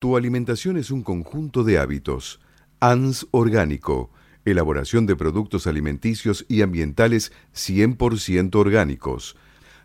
[0.00, 2.40] Tu alimentación es un conjunto de hábitos.
[2.80, 4.10] ANS Orgánico,
[4.46, 9.36] elaboración de productos alimenticios y ambientales 100% orgánicos,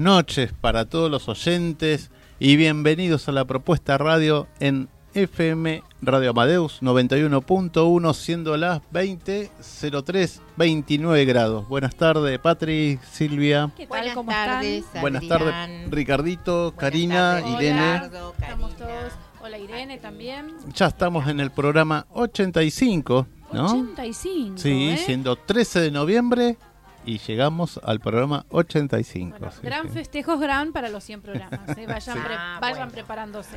[0.00, 6.80] noches para todos los oyentes y bienvenidos a la propuesta radio en FM Radio Amadeus
[6.80, 11.68] 91.1 siendo las 20.03 29 grados.
[11.68, 13.70] Buenas tardes, Patri, Silvia.
[13.76, 14.14] ¿Qué tal?
[14.14, 17.96] ¿Cómo tardes, Buenas tardes, Ricardito, Karina, Irene.
[18.40, 19.12] Estamos todos.
[19.42, 20.54] Hola Irene también.
[20.74, 23.64] Ya estamos en el programa 85, ¿no?
[23.66, 24.56] 85.
[24.56, 24.96] Sí, ¿eh?
[24.96, 26.56] siendo 13 de noviembre
[27.04, 29.36] y llegamos al programa 85.
[29.62, 31.76] gran festejos gran para los 100 programas.
[31.76, 31.86] ¿eh?
[31.86, 33.56] Vayan, ah, preparándose.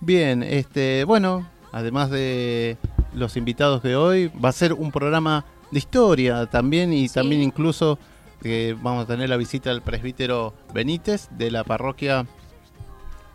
[0.00, 2.76] Bien, este, bueno, además de
[3.14, 7.98] los invitados de hoy, va a ser un programa de historia también y también incluso
[8.42, 12.26] que vamos a tener la visita del presbítero Benítez de la parroquia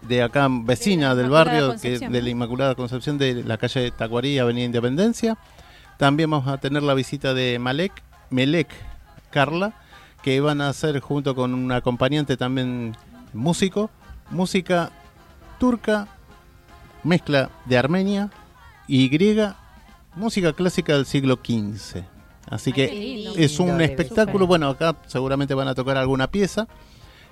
[0.02, 4.66] de acá vecina del barrio que, de la Inmaculada Concepción de la calle Tacuarí, Avenida
[4.66, 5.38] Independencia.
[5.98, 8.68] También vamos a tener la visita de Malek, Melek
[9.38, 9.74] Carla,
[10.24, 12.98] que van a hacer junto con un acompañante también
[13.34, 13.92] músico,
[14.32, 14.90] música
[15.60, 16.08] turca,
[17.04, 18.32] mezcla de Armenia
[18.88, 19.56] y griega,
[20.16, 22.02] música clásica del siglo XV.
[22.50, 26.68] Así que es un espectáculo, bueno, acá seguramente van a tocar alguna pieza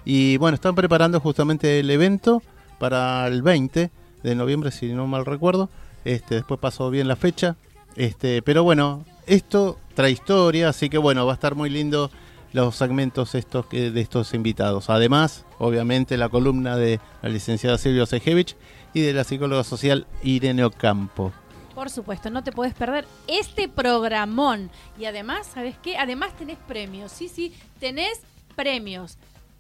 [0.06, 2.44] y bueno, están preparando justamente el evento
[2.78, 3.90] para el 20
[4.22, 5.72] de noviembre, si no mal recuerdo.
[6.04, 7.56] Este, después pasó bien la fecha.
[7.96, 12.12] Este, pero bueno, esto trae historia, así que bueno, va a estar muy lindo
[12.54, 14.90] los segmentos estos de estos invitados.
[14.90, 18.56] Además, obviamente, la columna de la licenciada Silvia Sejevich
[18.94, 21.34] y de la psicóloga social Irene Ocampo.
[21.74, 24.72] Por supuesto, no te puedes perder este programón.
[24.98, 25.98] Y además, ¿sabes qué?
[25.98, 27.12] Además tenés premios.
[27.12, 28.22] Sí, sí, tenés
[28.56, 29.18] premios.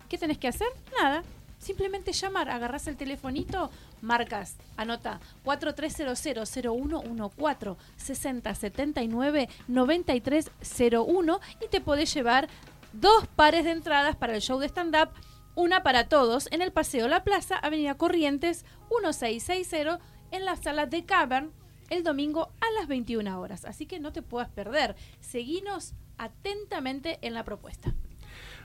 [0.07, 0.67] ¿Qué tenés que hacer?
[1.01, 1.23] Nada.
[1.65, 12.47] Simplemente llamar, agarrás el telefonito, marcas, anota 4300-0114 6079 9301 y te podés llevar
[12.93, 15.09] dos pares de entradas para el show de stand-up,
[15.55, 19.99] una para todos en el Paseo La Plaza, Avenida Corrientes 1660
[20.29, 21.51] en la sala de Cavern
[21.89, 23.65] el domingo a las 21 horas.
[23.65, 24.95] Así que no te puedas perder.
[25.19, 27.95] Seguinos atentamente en la propuesta.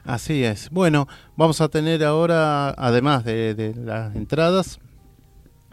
[0.05, 0.71] Así es.
[0.71, 4.79] Bueno, vamos a tener ahora, además de, las entradas,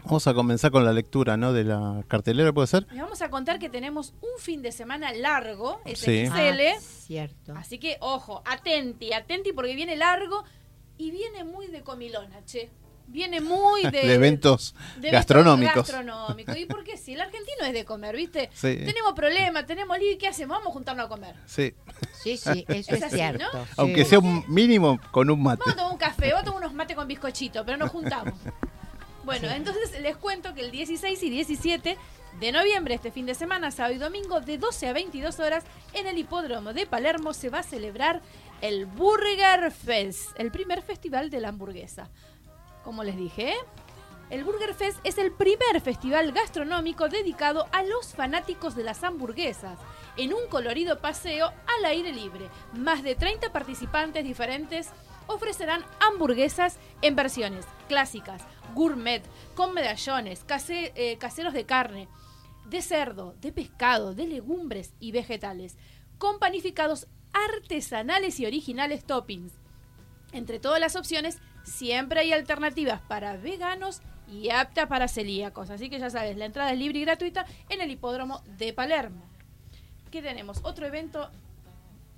[0.04, 1.52] Vamos a comenzar con la lectura, ¿no?
[1.52, 2.86] De la cartelera, ¿puede ser?
[2.90, 6.24] Les vamos a contar que tenemos un fin de semana largo, es sí.
[6.32, 7.52] Ah, cierto.
[7.54, 10.44] Así que, ojo, atenti, atenti porque viene largo
[10.96, 12.70] y viene muy de comilona, che
[13.08, 15.92] viene muy de, eventos gastronómicos.
[16.56, 17.14] ¿Y por qué sí?
[17.14, 18.50] El argentino es de comer, ¿viste?
[18.60, 20.58] Tenemos problemas, tenemos lío, ¿qué hacemos?
[20.58, 21.34] Vamos a juntarnos a comer.
[21.46, 21.74] Sí.
[22.22, 23.44] Sí, sí, eso es, cierto.
[23.76, 25.60] Aunque sea un mínimo con un mate.
[25.60, 28.34] Vamos a tomar un café, vamos a tomar unos mates con bizcochito, pero nos juntamos.
[29.24, 31.98] Bueno, entonces les cuento que el 16 y 17
[32.40, 36.06] de noviembre, este fin de semana, sábado y domingo, de 12 a 22 horas, en
[36.06, 38.22] el hipódromo de Palermo se va a celebrar
[38.60, 42.10] el Burger Fest, el primer festival de la hamburguesa
[42.88, 43.52] como les dije.
[44.30, 49.78] El Burger Fest es el primer festival gastronómico dedicado a los fanáticos de las hamburguesas,
[50.16, 52.48] en un colorido paseo al aire libre.
[52.72, 54.88] Más de 30 participantes diferentes
[55.26, 58.40] ofrecerán hamburguesas en versiones clásicas,
[58.74, 59.22] gourmet,
[59.54, 62.08] con medallones, eh, caseros de carne,
[62.64, 65.76] de cerdo, de pescado, de legumbres y vegetales,
[66.16, 69.52] con panificados artesanales y originales toppings.
[70.32, 71.38] Entre todas las opciones
[71.68, 74.00] siempre hay alternativas para veganos
[74.30, 75.70] y apta para celíacos.
[75.70, 79.22] Así que ya sabes, la entrada es libre y gratuita en el hipódromo de Palermo.
[80.10, 80.60] ¿Qué tenemos?
[80.64, 81.30] Otro evento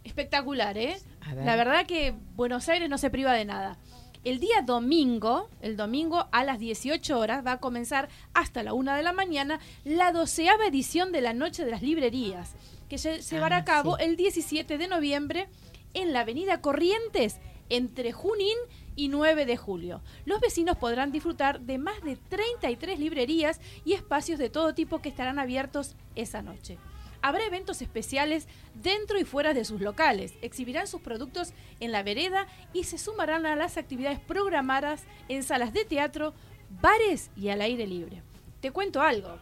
[0.04, 0.96] espectacular, ¿eh?
[1.34, 1.44] Ver.
[1.44, 3.76] La verdad que Buenos Aires no se priva de nada.
[4.24, 8.94] El día domingo, el domingo a las 18 horas, va a comenzar hasta la 1
[8.94, 12.52] de la mañana la doceava edición de la Noche de las Librerías,
[12.88, 14.04] que se se llevará Ah, a cabo sí.
[14.04, 15.48] el 17 de noviembre
[15.94, 17.38] en la avenida Corrientes,
[17.70, 20.02] entre Junín y 9 de julio.
[20.24, 25.08] Los vecinos podrán disfrutar de más de 33 librerías y espacios de todo tipo que
[25.08, 26.78] estarán abiertos esa noche.
[27.22, 30.34] Habrá eventos especiales dentro y fuera de sus locales.
[30.40, 35.72] Exhibirán sus productos en la vereda y se sumarán a las actividades programadas en salas
[35.72, 36.32] de teatro,
[36.80, 38.22] bares y al aire libre.
[38.60, 39.38] Te cuento algo.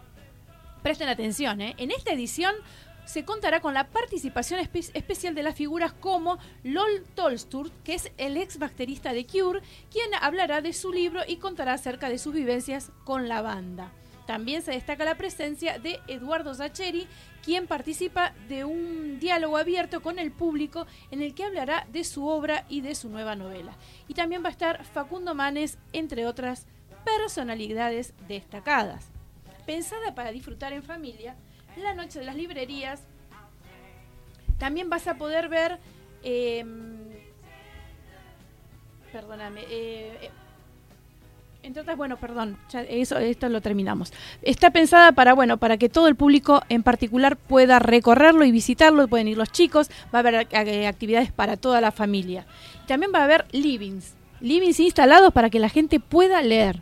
[0.82, 1.74] Presten atención, ¿eh?
[1.78, 2.54] En esta edición
[3.08, 8.12] se contará con la participación espe- especial de las figuras como Lol Tolstur, que es
[8.18, 12.34] el ex baterista de Cure, quien hablará de su libro y contará acerca de sus
[12.34, 13.90] vivencias con la banda.
[14.26, 17.06] También se destaca la presencia de Eduardo Zacheri,
[17.42, 22.26] quien participa de un diálogo abierto con el público en el que hablará de su
[22.26, 23.72] obra y de su nueva novela.
[24.06, 26.66] Y también va a estar Facundo Manes, entre otras
[27.06, 29.06] personalidades destacadas.
[29.64, 31.34] Pensada para disfrutar en familia,
[31.80, 33.02] la noche de las librerías
[34.58, 35.78] también vas a poder ver
[36.22, 36.64] eh,
[39.12, 40.30] perdóname eh, eh,
[41.62, 44.12] entre otras, bueno, perdón, ya eso, esto lo terminamos.
[44.42, 49.08] Está pensada para, bueno, para que todo el público en particular pueda recorrerlo y visitarlo,
[49.08, 52.46] pueden ir los chicos, va a haber eh, actividades para toda la familia.
[52.86, 56.80] También va a haber livings, livings instalados para que la gente pueda leer.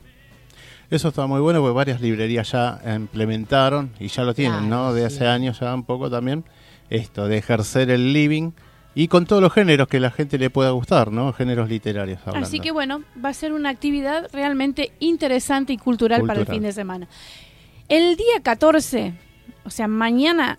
[0.90, 4.94] Eso está muy bueno porque varias librerías ya implementaron y ya lo tienen, Claro, ¿no?
[4.94, 5.16] De sí.
[5.16, 6.44] hace años ya un poco también.
[6.90, 8.52] Esto de ejercer el living
[8.94, 11.32] y con todos los géneros que la gente le pueda gustar, ¿no?
[11.32, 12.46] Géneros literarios hablando.
[12.46, 16.56] Así que bueno, va a ser una actividad realmente interesante y cultural, para el Cultural.
[16.56, 17.08] fin de semana.
[17.88, 19.12] El día 14,
[19.64, 20.58] o sea, mañana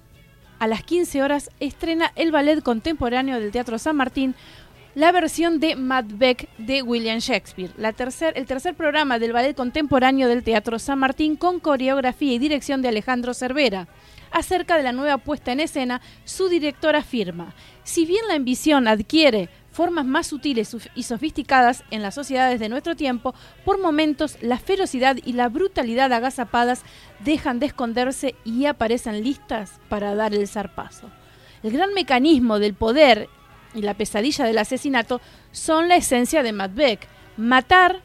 [0.59, 4.35] a las 15 horas, estrena el ballet contemporáneo del Teatro San Martín
[4.97, 10.41] la versión de Macbeth de William Shakespeare, la el tercer programa del ballet contemporáneo del
[10.41, 13.87] Teatro San Martín con coreografía y dirección de Alejandro Cervera.
[14.31, 17.53] Acerca de la nueva puesta en escena, su director afirma,
[17.83, 22.95] si bien la ambición adquiere formas más sutiles y sofisticadas en las sociedades de nuestro
[22.95, 23.35] tiempo,
[23.65, 26.81] por momentos la ferocidad y la brutalidad agazapadas
[27.23, 31.11] dejan de esconderse y aparecen listas para dar el zarpazo.
[31.61, 33.29] El gran mecanismo del poder
[33.73, 35.21] y la pesadilla del asesinato
[35.51, 37.07] son la esencia de Macbeth.
[37.37, 38.01] Matar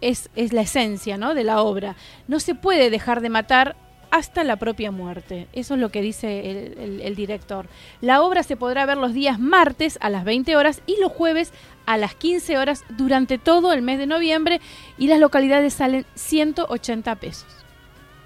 [0.00, 1.34] es, es la esencia ¿no?
[1.34, 1.96] de la obra.
[2.26, 3.76] No se puede dejar de matar
[4.10, 5.48] hasta la propia muerte.
[5.52, 6.72] Eso es lo que dice
[7.02, 7.66] el, director.
[8.00, 11.52] La obra se podrá ver los días martes a las 20 horas y los jueves
[11.86, 14.60] a las 15 horas durante todo el mes de noviembre
[14.96, 17.57] y las localidades salen 180 pesos.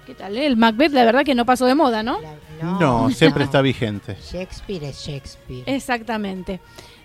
[0.05, 0.37] ¿Qué tal?
[0.37, 0.45] eh?
[0.45, 2.19] El Macbeth, la verdad que no pasó de moda, ¿no?
[2.21, 2.33] La-
[2.79, 3.45] No, siempre no.
[3.45, 4.17] está vigente.
[4.31, 5.63] Shakespeare es Shakespeare.
[5.65, 6.59] Exactamente.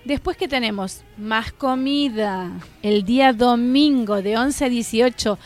[0.04, 2.50] Después que tenemos más comida,
[2.82, 5.38] el día domingo de 11 a 18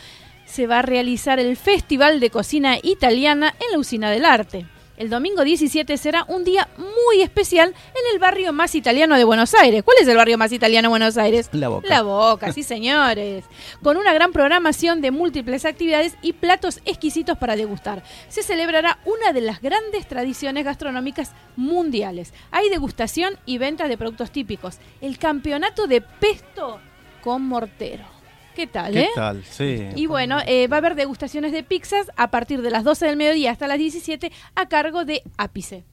[0.45, 4.65] se va a realizar el Festival de Cocina Italiana en la Usina del Arte.
[5.03, 9.53] El domingo 17 será un día muy especial en el barrio más italiano de Buenos
[9.53, 9.83] Aires.
[9.83, 11.49] ¿Cuál es el barrio más italiano de Buenos Aires?
[11.51, 11.89] La Boca.
[11.89, 13.43] La Boca, sí señores.
[13.81, 18.01] Con una gran programación de múltiples actividades y platos exquisitos para degustar.
[18.29, 22.33] Se celebrará una de las grandes tradiciones gastronómicas mundiales.
[22.51, 24.77] Hay degustación y venta de productos típicos.
[25.01, 26.79] El campeonato de pesto
[27.21, 28.12] con mortero.
[28.55, 29.09] ¿Qué tal, ¿Qué eh?
[29.15, 29.43] tal?
[29.43, 29.79] Sí.
[29.95, 33.17] Y bueno, eh, va a haber degustaciones de pizzas a partir de las 12 del
[33.17, 35.83] mediodía hasta las 17 a cargo de Ápice.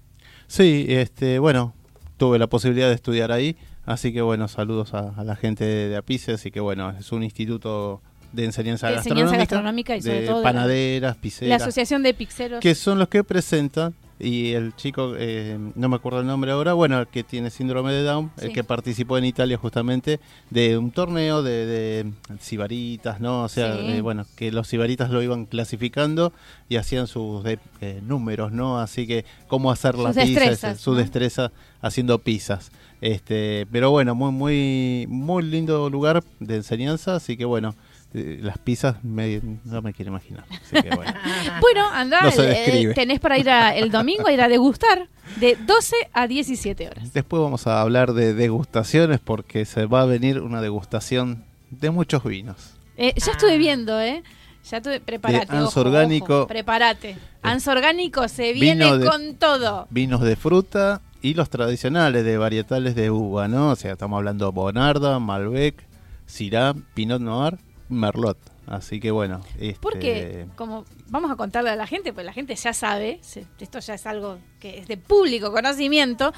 [0.47, 1.75] Sí, este, bueno,
[2.17, 5.89] tuve la posibilidad de estudiar ahí, así que bueno, saludos a, a la gente de,
[5.89, 8.03] de Apice, así que bueno, es un instituto
[8.33, 11.63] de enseñanza, De enseñanza gastronómica, gastronómica y sobre de todo de la- panaderas, La pizzeras,
[11.63, 12.61] Asociación de Pizzeros.
[12.61, 16.75] que son los que presentan y el chico, eh, no me acuerdo el nombre ahora,
[16.75, 20.91] bueno, el que tiene síndrome de Down, el que participó en Italia justamente de un
[20.91, 23.45] torneo de, de sibaritas, ¿no?
[23.45, 23.83] O sea, Sí.
[23.93, 26.33] eh, bueno, que los sibaritas lo iban clasificando
[26.69, 28.79] y hacían sus de- eh, números, ¿no?
[28.81, 30.97] Así que cómo hacer la Sus pizza, destrezas, su ¿no?
[30.99, 32.71] destreza haciendo pizzas.
[33.01, 37.75] Este, pero bueno, muy muy muy lindo lugar de enseñanza, así que bueno,
[38.13, 40.45] las pizzas me, no me quiero imaginar.
[40.51, 41.13] Así que bueno.
[41.61, 45.95] Bueno, No eh, tenés para ir a- el domingo a ir a degustar de 12
[46.13, 47.13] a 17 horas.
[47.13, 52.25] Después vamos a hablar de degustaciones porque se va a venir una degustación de muchos
[52.25, 52.75] vinos.
[52.97, 53.31] Eh, ya Ah.
[53.33, 54.23] estuve viendo, ¿eh?
[54.69, 55.47] Ya estuve, prepárate.
[55.53, 56.39] De Ans ojo, Orgánico.
[56.41, 57.17] ojo, prepárate.
[57.43, 59.87] Ans Orgánico se viene de- con todo.
[59.91, 63.71] Vinos de fruta y los tradicionales de varietales de uva, ¿no?
[63.71, 65.83] O sea, estamos hablando Bonarda, Malbec,
[66.27, 67.59] Syrah, Pinot Noir,
[67.91, 68.39] Merlot.
[68.67, 72.55] Así que bueno, este, Porque, como vamos a contarle a la gente, pues la gente
[72.55, 76.33] ya sabe, se- esto ya es algo que es de público conocimiento,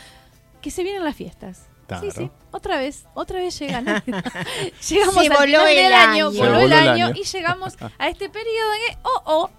[0.63, 1.69] que se vienen las fiestas.
[1.87, 2.11] Claro.
[2.11, 3.85] Sí, sí, otra vez, otra vez llegan.
[4.89, 6.31] llegamos Se al final el del año, año.
[6.33, 7.15] Voló voló el año año.
[7.15, 9.51] y llegamos a este periodo en que, oh, oh,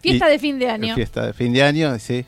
[0.00, 0.94] fiesta Y- de fin de año.
[0.94, 2.26] Fiesta de fin de año, sí.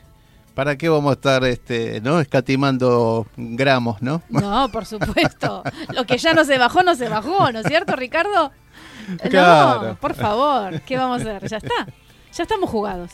[0.53, 4.21] ¿Para qué vamos a estar este, no escatimando gramos, no?
[4.29, 5.63] No, por supuesto.
[5.93, 8.51] Lo que ya no se bajó, no se bajó, ¿no es cierto, Ricardo?
[9.29, 9.89] Claro.
[9.89, 11.49] No, por favor, ¿qué vamos a hacer?
[11.49, 11.87] Ya está.
[12.33, 13.11] Ya estamos jugados.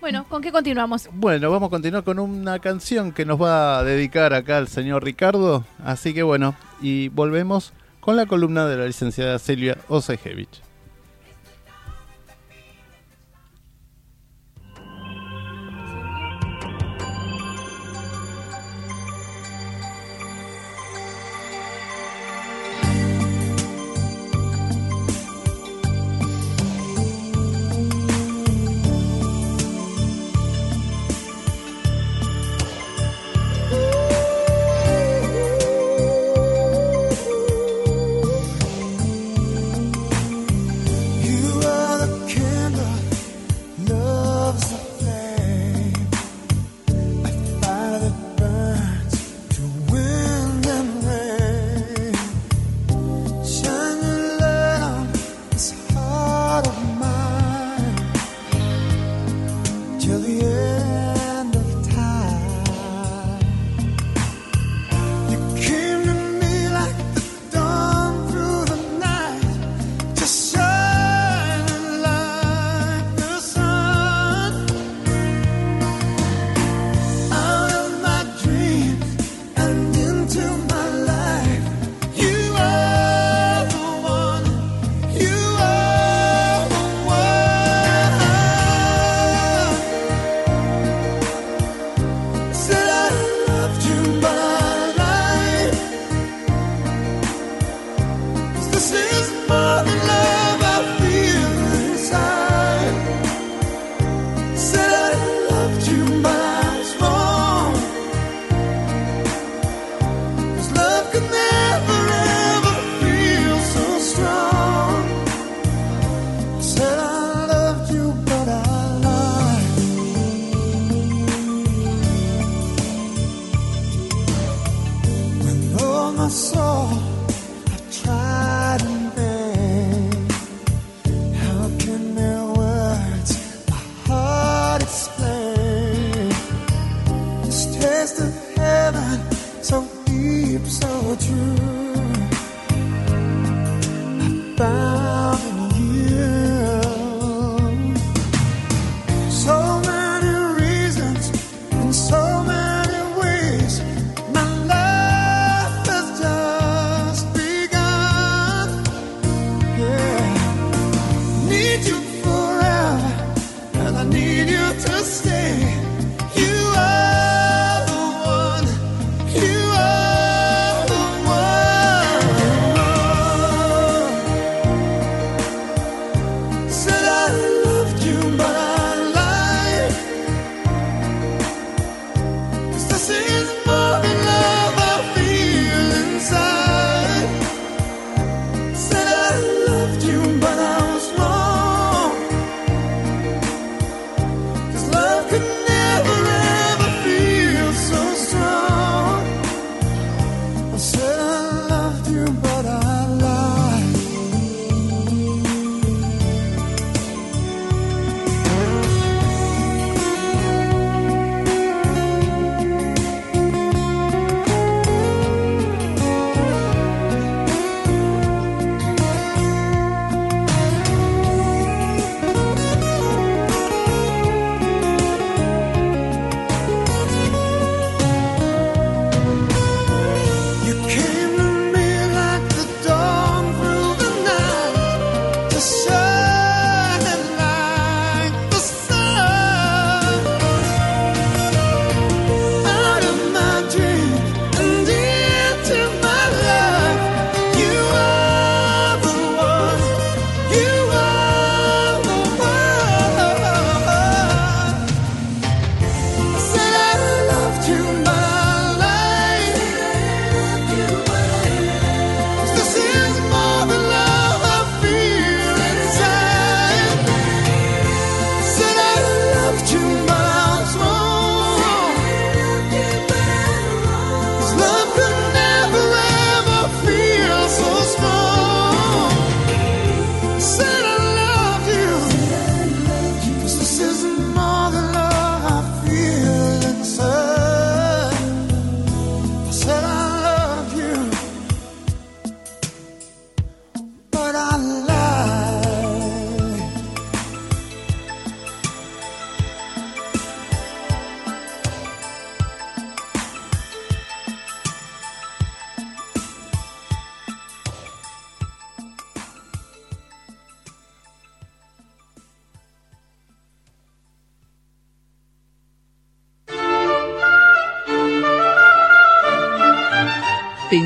[0.00, 1.08] Bueno, ¿con qué continuamos?
[1.12, 5.04] Bueno, vamos a continuar con una canción que nos va a dedicar acá el señor
[5.04, 5.64] Ricardo.
[5.84, 10.62] Así que bueno, y volvemos con la columna de la licenciada Silvia Osejevich.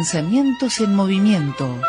[0.05, 1.81] Pensamientos en movimiento.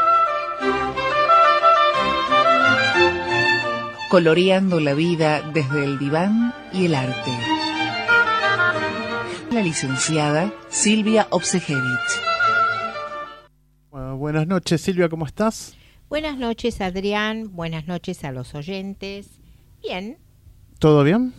[4.09, 7.31] Coloreando la vida desde el diván y el arte.
[9.51, 11.83] La licenciada Silvia Obsejevich.
[13.91, 15.75] Bueno, buenas noches, Silvia, ¿cómo estás?
[16.07, 17.53] Buenas noches, Adrián.
[17.53, 19.27] Buenas noches a los oyentes.
[19.83, 20.17] Bien.
[20.79, 21.33] ¿Todo bien?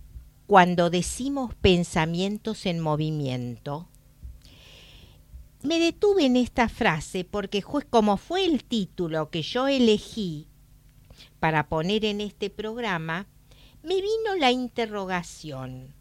[0.46, 3.88] cuando decimos pensamientos en movimiento?
[5.62, 10.48] Me detuve en esta frase porque como fue el título que yo elegí
[11.40, 13.26] para poner en este programa,
[13.82, 15.94] me vino la interrogación.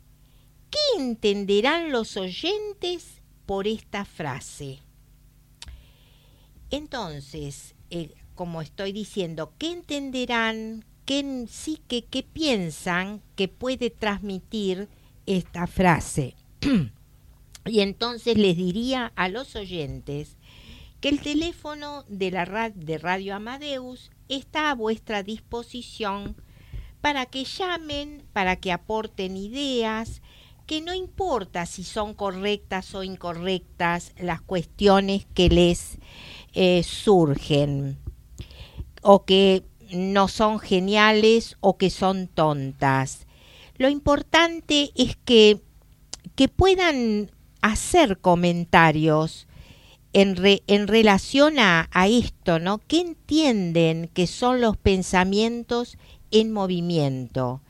[0.69, 4.79] ¿Qué entenderán los oyentes por esta frase?
[6.71, 10.83] Entonces, eh, como estoy diciendo, ¿qué entenderán?
[11.05, 14.89] ¿Qué sí que qué piensan que puede transmitir
[15.25, 16.35] esta frase?
[17.65, 20.37] y entonces les diría a los oyentes
[21.01, 26.35] que el teléfono de la de Radio Amadeus está a vuestra disposición
[27.01, 30.21] para que llamen, para que aporten ideas,
[30.65, 35.97] que no importa si son correctas o incorrectas las cuestiones que les
[36.53, 37.99] eh, surgen,
[39.03, 43.27] o que no son geniales o que son tontas.
[43.77, 45.61] Lo importante es que,
[46.35, 47.29] que puedan
[47.65, 49.47] hacer comentarios
[50.13, 52.79] en, re- en relación a, a esto, ¿no?
[52.87, 55.97] ¿Qué entienden que son los pensamientos
[56.31, 57.61] en movimiento?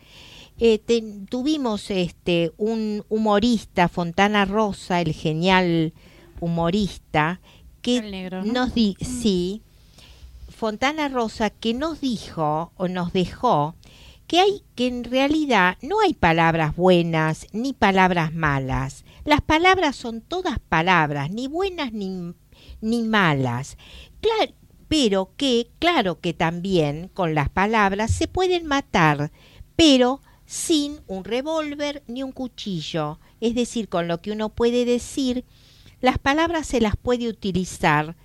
[0.59, 5.93] Eh, te- tuvimos este un humorista, Fontana Rosa, el genial
[6.39, 7.39] humorista,
[7.81, 8.53] que negro, ¿no?
[8.53, 9.61] nos di sí,
[10.49, 13.75] Fontana Rosa que nos dijo o nos dejó
[14.27, 19.04] que hay que en realidad no hay palabras buenas ni palabras malas.
[19.25, 22.33] Las palabras son todas palabras, ni buenas ni,
[22.79, 23.75] ni malas.
[24.21, 24.53] Claro,
[24.87, 29.31] pero que, claro que también con las palabras se pueden matar,
[29.75, 33.19] pero sin un revólver ni un cuchillo.
[33.41, 35.43] Es decir, con lo que uno puede decir,
[36.01, 38.15] las palabras se las puede utilizar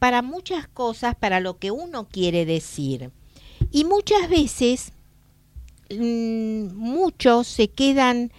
[0.00, 3.12] para muchas cosas, para lo que uno quiere decir.
[3.70, 4.92] Y muchas veces
[5.90, 8.32] mm, muchos se quedan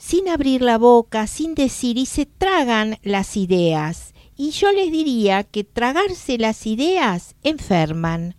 [0.00, 4.14] sin abrir la boca, sin decir y se tragan las ideas.
[4.34, 8.34] Y yo les diría que tragarse las ideas enferman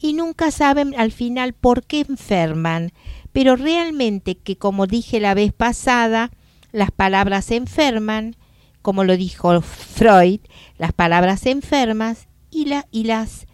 [0.00, 2.92] y nunca saben al final por qué enferman,
[3.30, 6.30] pero realmente que como dije la vez pasada,
[6.72, 8.34] las palabras enferman,
[8.80, 10.40] como lo dijo Freud,
[10.78, 13.46] las palabras enfermas y, y las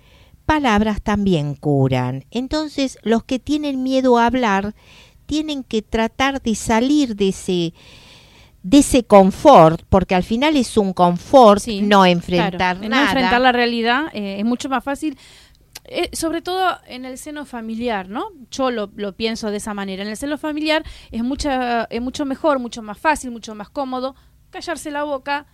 [0.46, 2.24] palabras también curan.
[2.30, 4.76] Entonces, los que tienen miedo a hablar
[5.28, 7.74] tienen que tratar de salir de ese
[8.64, 12.96] de ese confort, porque al final es un confort Sí, no enfrentar Claro, en no
[12.96, 13.04] nada.
[13.10, 15.16] enfrentar la realidad eh, es mucho más fácil,
[15.84, 18.30] eh, sobre todo en el seno familiar, ¿no?
[18.50, 20.02] Yo lo, lo pienso de esa manera.
[20.02, 24.16] En el seno familiar es, mucha, es mucho mejor, mucho más fácil, mucho más cómodo
[24.50, 25.46] callarse la boca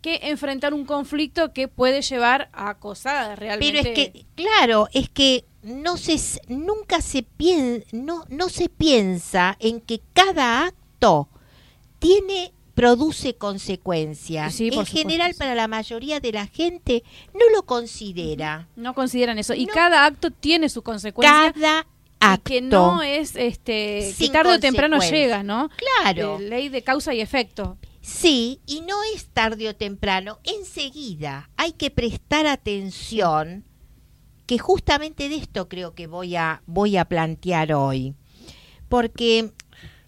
[0.00, 3.82] que enfrentar un conflicto que puede llevar a cosas realmente.
[3.82, 6.18] Pero es que, claro, es que no se,
[6.48, 11.28] nunca se piensa, no, no se piensa en que cada acto
[11.98, 14.54] tiene, produce consecuencias.
[14.54, 17.02] Sí, en general, para la mayoría de la gente,
[17.34, 18.68] no lo considera.
[18.76, 19.52] no consideran eso.
[19.54, 19.74] Y No.
[19.74, 21.52] cada acto tiene su consecuencia.
[21.52, 21.84] Cada y
[22.20, 22.44] acto.
[22.44, 25.70] que no es este que tarde o temprano llega, ¿no?
[26.02, 26.38] Claro.
[26.38, 27.78] Eh, ley de causa y efecto.
[28.00, 33.64] Sí, y no es tarde o temprano, enseguida hay que prestar atención,
[34.48, 38.14] que justamente de esto creo que voy a, voy a plantear hoy.
[38.88, 39.52] Porque,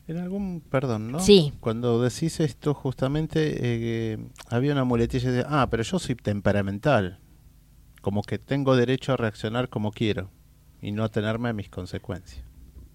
[0.09, 1.21] En algún, perdón, ¿no?
[1.21, 1.53] Sí.
[1.61, 7.19] Cuando decís esto, justamente eh, había una muletilla de, ah, pero yo soy temperamental.
[8.01, 10.31] Como que tengo derecho a reaccionar como quiero
[10.81, 12.43] y no atenerme a mis consecuencias.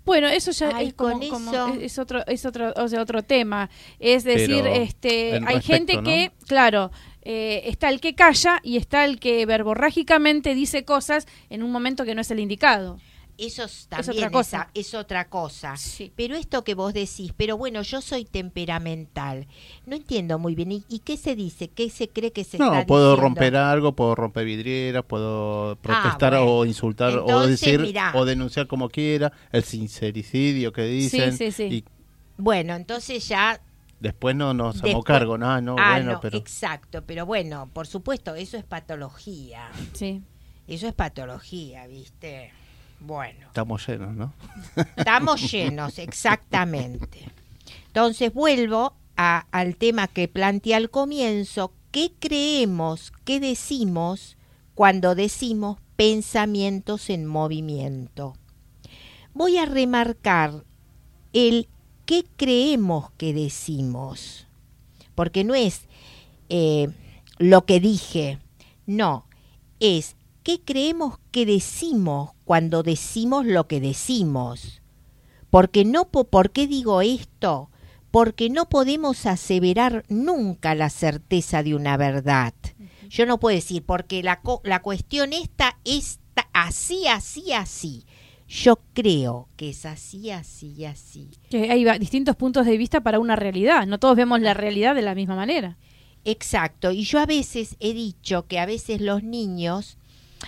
[0.04, 2.88] Bueno, eso ya Ay, es como, con como- eso- es- es otro es otro o
[2.88, 3.70] sea, otro tema.
[4.00, 6.04] Es decir, Pero este hay respecto, gente ¿no?
[6.04, 6.92] que, claro,
[7.26, 12.06] eh, está el que calla y está el que verborrágicamente dice cosas en un momento
[12.06, 13.00] que no es el indicado.
[13.38, 14.58] eso es otra también cosa.
[14.58, 15.76] esa- es otra cosa.
[15.76, 16.10] Sí.
[16.16, 19.48] Pero esto que vos decís, pero bueno, yo soy temperamental.
[19.86, 20.72] No entiendo muy bien.
[20.72, 21.68] ¿Y, y qué se dice?
[21.68, 23.22] ¿Qué se cree que se No, está puedo diciendo?
[23.24, 26.46] romper algo, puedo romper vidrieras, puedo protestar bueno.
[26.50, 28.12] o insultar o Entonces, decir mirá.
[28.16, 31.64] o denunciar como quiera, el sincericidio que dicen sí, sí.
[31.64, 31.84] y
[32.38, 33.60] Bueno, entonces ya
[34.06, 37.88] después no nos hacemos cargo, no, no, ah, bueno, no, pero exacto, pero bueno, por
[37.88, 39.70] supuesto, eso es patología.
[39.94, 40.22] Sí.
[40.68, 42.52] Eso es patología, ¿viste?
[43.00, 44.34] Bueno, estamos llenos, ¿no?
[44.96, 47.30] estamos llenos, exactamente.
[47.88, 51.74] Entonces vuelvo a- al tema que planteé al comienzo.
[51.92, 54.38] ¿Qué creemos, qué decimos
[54.76, 58.34] cuando decimos pensamientos en movimiento?
[59.34, 60.64] Voy a remarcar
[61.34, 61.68] el
[62.06, 64.48] qué creemos que decimos,
[65.16, 65.82] porque no es
[66.50, 66.90] eh,
[67.38, 68.40] lo que dije,
[68.86, 69.26] no,
[69.80, 74.82] es qué creemos que decimos cuando decimos lo que decimos.
[75.50, 77.70] Porque no, po- ¿Por qué digo esto?
[78.12, 82.54] Porque no podemos aseverar nunca la certeza de una verdad.
[83.10, 88.06] Yo no puedo decir, porque la, la cuestión esta está así, así, así.
[88.48, 91.30] Yo creo que es así, así, así.
[91.50, 93.88] Que hay distintos puntos de vista para una realidad.
[93.88, 95.78] No todos vemos la realidad de la misma manera.
[96.24, 99.98] Exacto, y yo a veces he dicho que a veces los niños,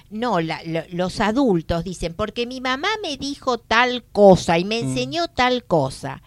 [0.09, 4.81] no, la- lo- los adultos dicen, porque mi mamá me dijo tal cosa y me
[4.81, 4.89] Mm.
[4.89, 6.21] enseñó tal cosa.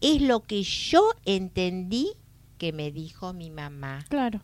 [0.00, 2.12] Es lo que yo entendí
[2.58, 4.04] que me dijo mi mamá.
[4.08, 4.40] Claro.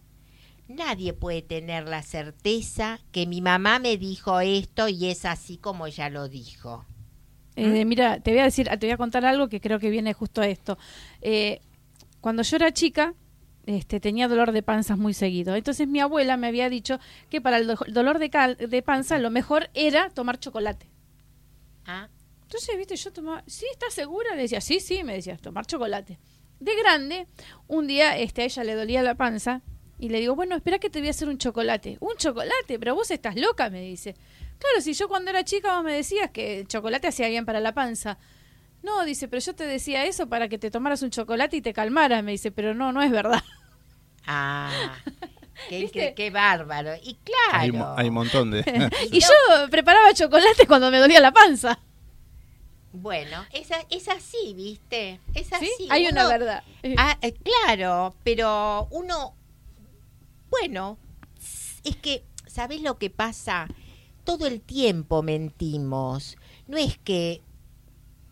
[0.68, 5.86] Nadie puede tener la certeza que mi mamá me dijo esto y es así como
[5.86, 6.86] ella lo dijo.
[7.56, 10.12] Eh, Mira, te voy a decir, te voy a contar algo que creo que viene
[10.14, 10.78] justo a esto.
[11.20, 11.60] Eh,
[12.20, 13.14] cuando yo era chica,
[13.66, 15.54] este, tenía dolor de panza muy seguido.
[15.54, 16.98] Entonces mi abuela me había dicho
[17.28, 20.88] que para el do- dolor de, cal- de panza lo mejor era tomar chocolate.
[21.86, 22.08] Ah,
[22.42, 24.34] Entonces, viste, yo tomaba, ¿sí estás segura?
[24.34, 26.18] Le decía, sí, sí, me decía, tomar chocolate.
[26.60, 27.26] De grande,
[27.68, 29.60] un día este, a ella le dolía la panza
[29.98, 31.96] y le digo, bueno, espera que te voy a hacer un chocolate.
[32.00, 32.78] ¿Un chocolate?
[32.78, 34.14] Pero vos estás loca, me dice.
[34.58, 37.60] Claro, si yo cuando era chica vos me decías que el chocolate hacía bien para
[37.60, 38.18] la panza.
[38.82, 41.72] No, dice, pero yo te decía eso para que te tomaras un chocolate y te
[41.72, 43.42] calmaras, me dice, pero no, no es verdad.
[44.26, 44.96] ah,
[45.68, 46.94] qué, bárbaro.
[47.02, 47.94] Y claro.
[47.96, 48.90] hay un montón de...
[49.10, 49.28] y yo
[49.70, 51.78] preparaba chocolate cuando me dolía la panza.
[52.92, 55.18] Bueno, es, a- es así, ¿viste?
[55.34, 55.68] Es así.
[55.78, 55.88] ¿Sí?
[55.90, 56.62] Hay una verdad.
[56.96, 59.34] Ah, eh, claro, pero uno,
[60.60, 60.98] bueno,
[61.84, 63.68] es que, ¿sabes lo que pasa?
[64.24, 66.36] Todo el tiempo mentimos.
[66.66, 67.42] No es que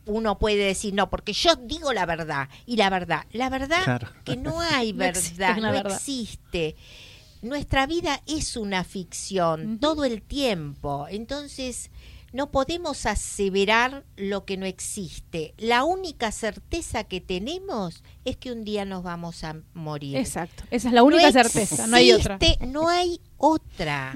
[0.06, 2.48] uno puede decir, no, porque yo digo la verdad.
[2.66, 4.08] Y la verdad, la verdad Claro.
[4.24, 5.92] que no hay No verdad, existe no verdad.
[5.94, 6.76] existe.
[7.42, 11.06] Nuestra vida es una ficción todo el tiempo.
[11.08, 11.90] Entonces,
[12.32, 15.54] no podemos aseverar lo que no existe.
[15.58, 20.16] La única certeza que tenemos es que un día nos vamos a morir.
[20.16, 20.64] Exacto.
[20.70, 22.38] Esa es la única No certeza, no hay otra.
[22.66, 24.14] No hay otra.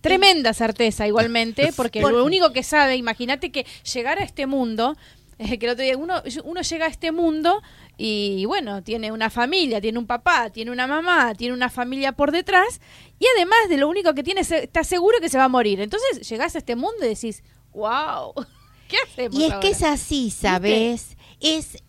[0.00, 4.96] Tremenda certeza igualmente, porque Por- lo único que sabe, imagínate que llegar a este mundo,
[5.38, 7.62] eh, que el otro día uno, uno llega a este mundo
[7.96, 12.32] y bueno, tiene una familia, tiene un papá, tiene una mamá, tiene una familia por
[12.32, 12.80] detrás
[13.18, 15.80] y además de lo único que tiene, es- está seguro que se va a morir.
[15.80, 18.32] Entonces llegás a este mundo y decís, wow,
[18.88, 19.38] ¿qué hacemos?
[19.38, 19.60] Y es ahora?".
[19.60, 21.16] que es así, ¿sabes?
[21.40, 21.82] Es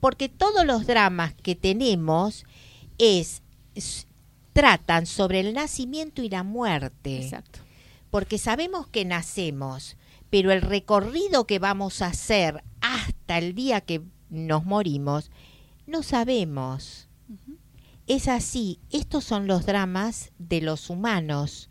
[0.00, 2.44] porque todos los dramas que tenemos
[2.98, 3.42] es,
[3.74, 4.06] s-
[4.52, 7.16] tratan sobre el nacimiento y la muerte.
[7.22, 7.60] Exacto.
[8.10, 9.96] Porque sabemos que nacemos,
[10.30, 14.02] pero el recorrido que vamos a hacer hasta el día que
[14.34, 15.30] nos morimos,
[15.86, 17.08] no sabemos.
[18.06, 21.70] Es así, estos son los dramas de los humanos.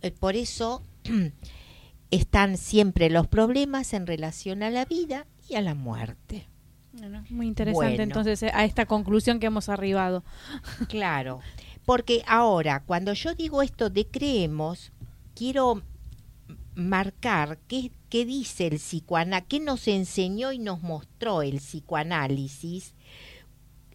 [0.00, 0.82] Eh, Por eso
[2.10, 6.48] están siempre los problemas en relación a la vida y a la muerte.
[6.92, 8.02] Bueno, muy interesante Bueno.
[8.02, 10.24] entonces eh, a esta conclusión que hemos arribado.
[10.88, 11.40] Claro,
[11.84, 14.92] porque ahora, cuando yo digo esto de creemos,
[15.34, 15.82] quiero
[16.74, 22.94] marcar qué, qué dice el psicoanálisis, qué nos enseñó y nos mostró el psicoanálisis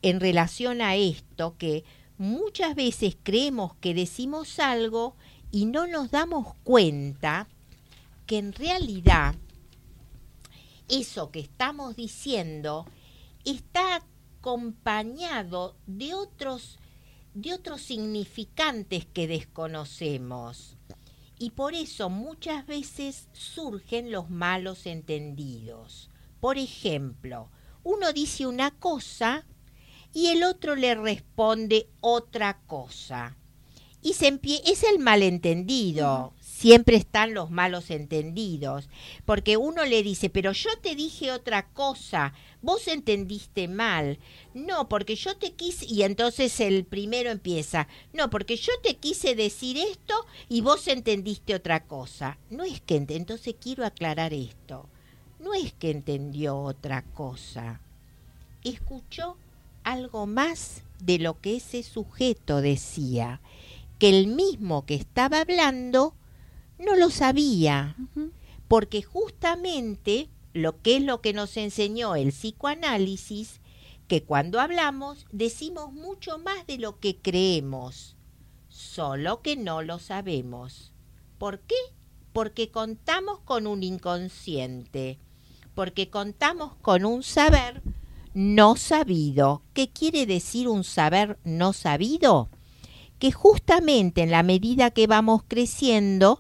[0.02, 1.84] en relación a esto que
[2.18, 5.16] muchas veces creemos que decimos algo
[5.52, 7.48] y no nos damos cuenta
[8.26, 9.36] que en realidad
[10.90, 12.86] eso que estamos diciendo
[13.44, 14.02] está
[14.42, 16.78] acompañado de otros
[17.34, 20.77] de otros significantes que desconocemos.
[21.40, 26.10] Y por eso muchas veces surgen los malos entendidos.
[26.40, 27.50] Por ejemplo,
[27.84, 29.46] uno dice una cosa
[30.14, 33.38] y el otro le responde otra cosa.
[34.02, 36.34] Y se es el malentendido.
[36.58, 38.90] Siempre están los malos entendidos.
[39.26, 44.18] Porque uno le dice, pero yo te dije otra cosa, vos entendiste mal.
[44.56, 45.86] No, porque yo te quise...
[45.86, 50.16] Y entonces el primero empieza, no, porque yo te quise decir esto
[50.50, 52.40] y vos entendiste otra cosa.
[52.50, 53.00] No es que...
[53.00, 54.90] ent- Entonces quiero aclarar esto.
[55.40, 57.82] No es que entendió otra cosa.
[58.64, 59.38] Escuchó
[59.84, 63.42] algo más de lo que ese sujeto decía,
[64.00, 66.16] que el mismo que estaba hablando
[66.80, 67.96] no lo sabía,
[68.68, 73.62] porque justamente lo que es lo que nos enseñó el psicoanálisis,
[74.08, 78.16] que cuando hablamos decimos mucho más de lo que creemos,
[78.70, 80.94] solo que no lo sabemos.
[81.38, 81.76] ¿Por qué?
[82.34, 85.20] Porque contamos con un inconsciente,
[85.76, 87.82] porque contamos con un saber
[88.34, 89.64] no sabido.
[89.74, 92.50] ¿Qué quiere decir un saber no sabido?
[93.20, 96.40] Que justamente en la medida que vamos creciendo,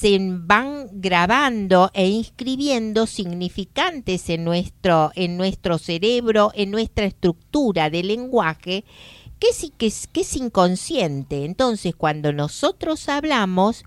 [0.00, 8.02] se van grabando e inscribiendo significantes en nuestro, en nuestro cerebro, en nuestra estructura de
[8.02, 8.86] lenguaje,
[9.38, 11.44] que es, que, es, que es inconsciente.
[11.44, 13.84] Entonces, cuando nosotros hablamos,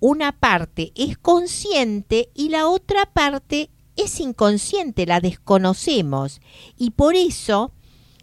[0.00, 6.40] una parte es consciente y la otra parte es inconsciente, la desconocemos.
[6.78, 7.72] Y por eso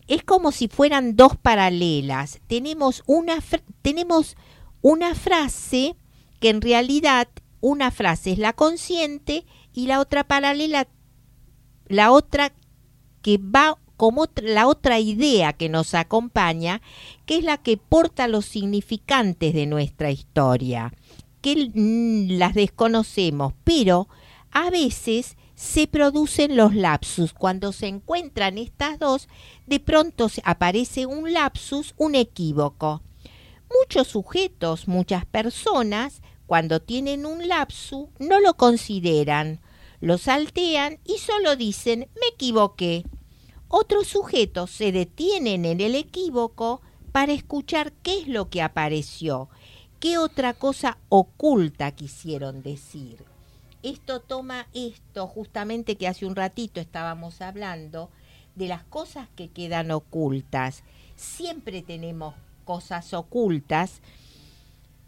[0.07, 2.39] es como si fueran dos paralelas.
[2.47, 3.37] Tenemos una,
[3.83, 4.35] tenemos
[4.81, 5.95] una frase
[6.45, 7.27] que en realidad
[7.59, 10.87] una frase es la consciente y la otra paralela,
[11.87, 12.53] la otra
[13.23, 16.83] que va como la otra idea que nos acompaña,
[17.25, 20.93] que es la que porta los significantes de nuestra historia,
[21.41, 24.07] que mm, las desconocemos, pero
[24.51, 27.33] a veces se producen los lapsus.
[27.33, 29.29] Cuando se encuentran estas dos,
[29.65, 33.01] de pronto aparece un lapsus, un equívoco.
[33.81, 39.59] Muchos sujetos, muchas personas, cuando tienen un lapsus, no lo consideran,
[39.99, 43.03] lo saltean y solo dicen me equivoqué.
[43.67, 46.81] Otros sujetos se detienen en el equívoco
[47.11, 49.49] para escuchar qué es lo que apareció,
[49.99, 53.23] qué otra cosa oculta quisieron decir.
[53.81, 58.09] Esto toma esto justamente que hace un ratito estábamos hablando
[58.55, 60.83] de las cosas que quedan ocultas.
[61.15, 64.01] Siempre tenemos cosas ocultas,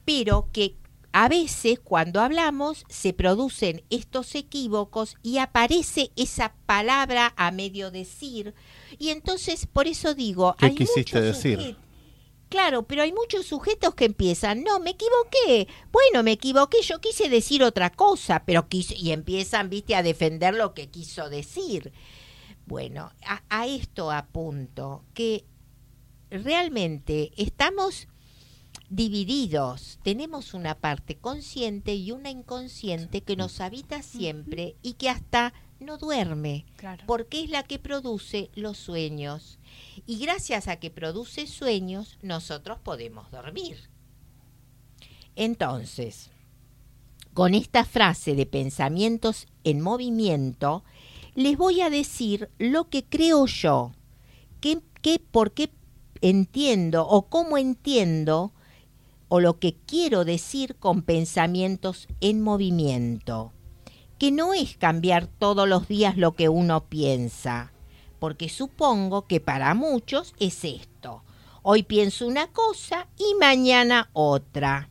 [0.05, 0.75] pero que
[1.11, 8.53] a veces cuando hablamos se producen estos equívocos y aparece esa palabra a medio decir.
[8.99, 11.77] Y entonces, por eso digo, ¿Qué hay quisiste decir?
[12.49, 17.27] Claro, pero hay muchos sujetos que empiezan, no, me equivoqué, bueno, me equivoqué, yo quise
[17.27, 21.91] decir otra cosa, pero quise, y empiezan, viste, a defender lo que quiso decir.
[22.65, 25.45] Bueno, a, a esto apunto, que
[26.29, 28.07] realmente estamos
[28.89, 35.53] divididos, tenemos una parte consciente y una inconsciente que nos habita siempre y que hasta
[35.79, 37.03] no duerme, Claro.
[37.05, 39.59] porque es la que produce los sueños.
[40.05, 43.77] Y gracias a que produce sueños, nosotros podemos dormir.
[45.35, 46.31] Entonces,
[47.33, 50.83] con esta frase de pensamientos en movimiento,
[51.35, 53.91] les voy a decir lo que creo yo,
[54.59, 55.69] que, que por qué
[56.21, 58.51] entiendo o cómo entiendo
[59.29, 63.51] o lo que quiero decir con pensamientos en movimiento,
[64.17, 67.71] que no es cambiar todos los días lo que uno piensa,
[68.19, 71.23] porque supongo que para muchos es esto.
[71.61, 74.89] Hoy pienso una cosa y mañana otra.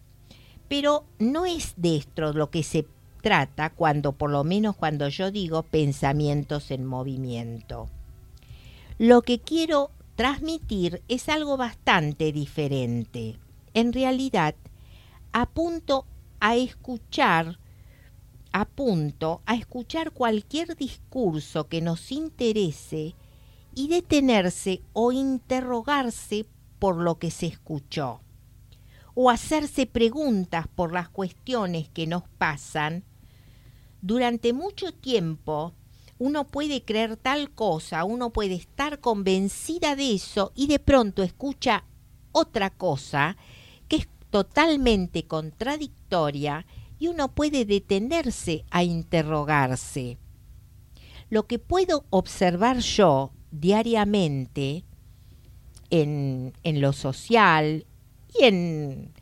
[0.69, 2.87] Pero no es de esto lo que se
[3.23, 7.89] trata cuando, por lo menos cuando yo digo pensamientos en movimiento.
[8.99, 13.39] Lo que quiero transmitir es algo bastante diferente.
[13.77, 14.55] En realidad,
[15.33, 16.07] apunto
[16.41, 17.59] a escuchar,
[18.51, 23.17] apunto a escuchar cualquier discurso que nos interese
[23.75, 26.47] y detenerse o interrogarse
[26.79, 28.23] por lo que se escuchó,
[29.13, 33.05] o hacerse preguntas por las cuestiones que nos pasan.
[34.01, 35.75] Durante mucho tiempo
[36.19, 41.85] uno puede creer tal cosa, uno puede estar convencida de eso y de pronto escucha
[42.33, 43.37] otra cosa
[44.37, 46.67] totalmente contradictoria
[46.99, 50.19] y uno puede detenerse a interrogarse.
[51.31, 54.85] Lo que puedo observar yo diariamente
[55.89, 57.87] en, en lo social
[58.39, 59.15] y en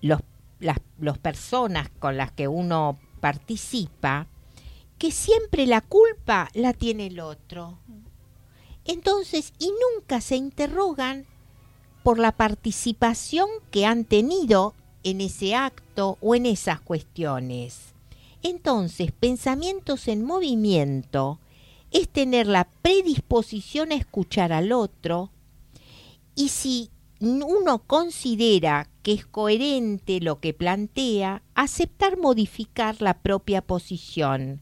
[0.00, 0.20] los,
[0.60, 4.28] las los personas con las que uno participa,
[4.96, 7.80] que siempre la culpa la tiene el otro.
[8.86, 11.26] Entonces, y nunca se interrogan
[12.04, 17.94] por la participación que han tenido en ese acto o en esas cuestiones.
[18.42, 21.40] Entonces, pensamientos en movimiento
[21.90, 25.30] es tener la predisposición a escuchar al otro
[26.36, 26.90] y si
[27.20, 34.60] uno considera que es coherente lo que plantea, aceptar modificar la propia posición.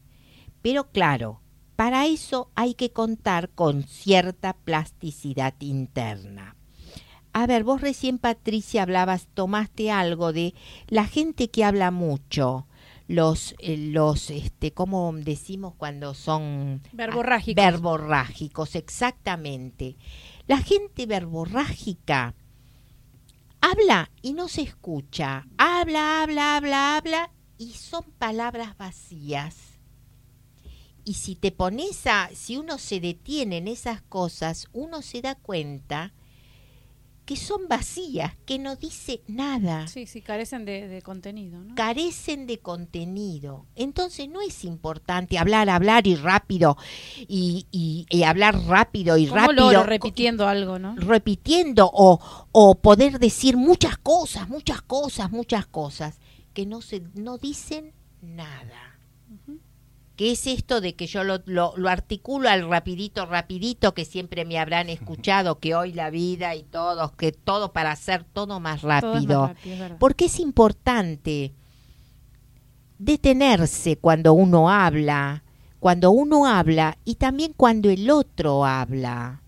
[0.61, 1.41] Pero claro,
[1.75, 6.55] para eso hay que contar con cierta plasticidad interna.
[7.33, 10.53] A ver, vos recién Patricia hablabas, tomaste algo de
[10.87, 12.67] la gente que habla mucho,
[13.07, 17.63] los, eh, los, este, ¿cómo decimos cuando son Verborrágicos.
[17.63, 18.75] verborrágicos?
[18.75, 19.95] Exactamente.
[20.47, 22.35] La gente verborrágica
[23.61, 29.55] habla y no se escucha, habla, habla, habla, habla y son palabras vacías.
[31.03, 35.35] Y si te pones a, si uno se detiene en esas cosas, uno se da
[35.35, 36.13] cuenta
[37.33, 41.73] que son vacías, que no dice nada, Sí, sí, carecen de, de contenido, ¿no?
[41.73, 43.65] carecen de contenido.
[43.75, 46.77] Entonces no es importante hablar, hablar y rápido,
[47.27, 49.83] y, y- y hablar rápido y rápido.
[49.83, 50.95] repitiendo algo, ¿no?
[50.95, 52.19] repitiendo o,
[52.51, 56.19] o poder decir muchas cosas, muchas cosas, muchas cosas
[56.53, 58.99] que no se no dicen nada.
[60.15, 64.45] ¿Qué es esto de que yo lo, lo, lo articulo al rapidito, rapidito, que siempre
[64.45, 68.81] me habrán escuchado, que hoy la vida y todos, que todo para hacer todo más
[68.81, 69.97] Todo es más rápido?
[69.99, 71.53] Porque es importante
[72.99, 75.43] detenerse cuando uno habla,
[75.79, 79.39] cuando uno habla y también cuando el otro habla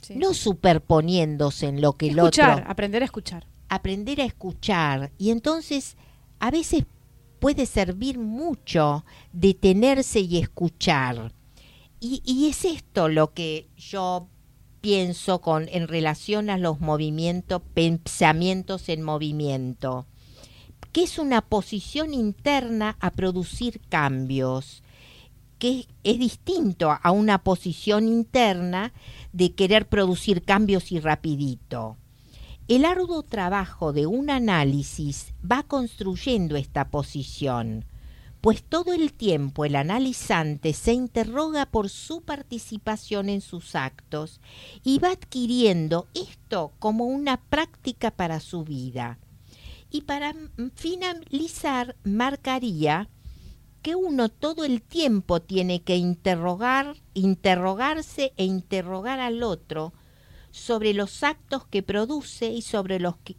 [0.00, 0.16] Sí.
[0.16, 3.46] no superponiéndose en lo que el escuchar, otro, aprender a escuchar.
[3.70, 5.10] aprender a escuchar.
[5.16, 5.96] Y entonces
[6.40, 6.84] a veces
[7.44, 9.04] puede servir mucho
[9.34, 11.34] detenerse y escuchar.
[12.00, 14.28] Y, es esto lo que yo
[14.80, 20.06] pienso con en relación a los movimientos, pensamientos en movimiento,
[20.92, 24.82] que es una posición interna a producir cambios,
[25.58, 28.94] que es distinto a una posición interna
[29.34, 31.98] de querer producir cambios y rapidito.
[32.66, 37.84] El arduo trabajo de un análisis va construyendo esta posición,
[38.40, 44.40] pues todo el tiempo el analizante se interroga por su participación en sus actos
[44.82, 49.18] y va adquiriendo esto como una práctica para su vida.
[49.90, 50.34] Y para
[50.74, 53.10] finalizar, marcaría
[53.82, 59.92] que uno todo el tiempo tiene que interrogar, interrogarse e interrogar al otro
[60.54, 63.34] sobre los actos que produce y sobre los que-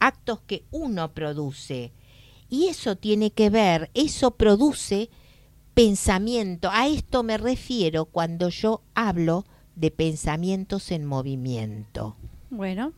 [0.00, 1.92] actos que uno produce.
[2.48, 5.10] Y eso tiene que ver, eso produce
[5.74, 6.70] pensamiento.
[6.72, 9.44] A esto me refiero cuando yo hablo
[9.76, 12.16] de pensamientos en movimiento.
[12.50, 12.92] Bueno,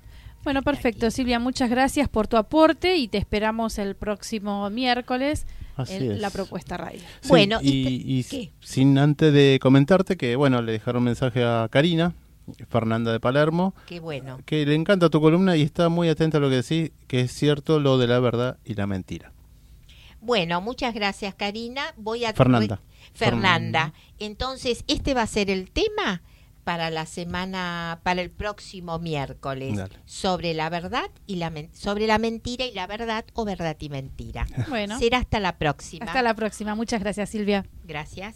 [0.45, 5.45] bueno, perfecto, Silvia, muchas gracias por tu aporte y te esperamos el próximo miércoles
[5.77, 6.21] Así en es.
[6.21, 7.01] la propuesta radio.
[7.21, 8.53] Sí, Bueno, y, y y te- ¿qué?
[8.61, 12.15] sin antes de comentarte que, bueno, le dejaron un mensaje a Karina,
[12.69, 14.39] Fernanda de Palermo, Qué bueno.
[14.45, 17.33] que le encanta tu columna y está muy atenta a lo que decís, que es
[17.33, 19.33] cierto lo de la verdad y la mentira.
[20.21, 21.95] Bueno, muchas gracias, Karina.
[21.97, 22.81] Voy a Fernanda.
[23.15, 23.93] Fernanda.
[24.19, 26.23] Entonces, este va a ser el tema
[26.65, 29.95] para la semana, para el próximo miércoles, Dale.
[30.05, 34.49] sobre la verdad y la sobre la mentira y la verdad o verdad y mentira.
[34.69, 36.07] Bueno, Será hasta la próxima.
[36.07, 36.75] hasta la próxima.
[36.75, 37.65] Muchas gracias, Silvia.
[37.85, 38.35] Gracias.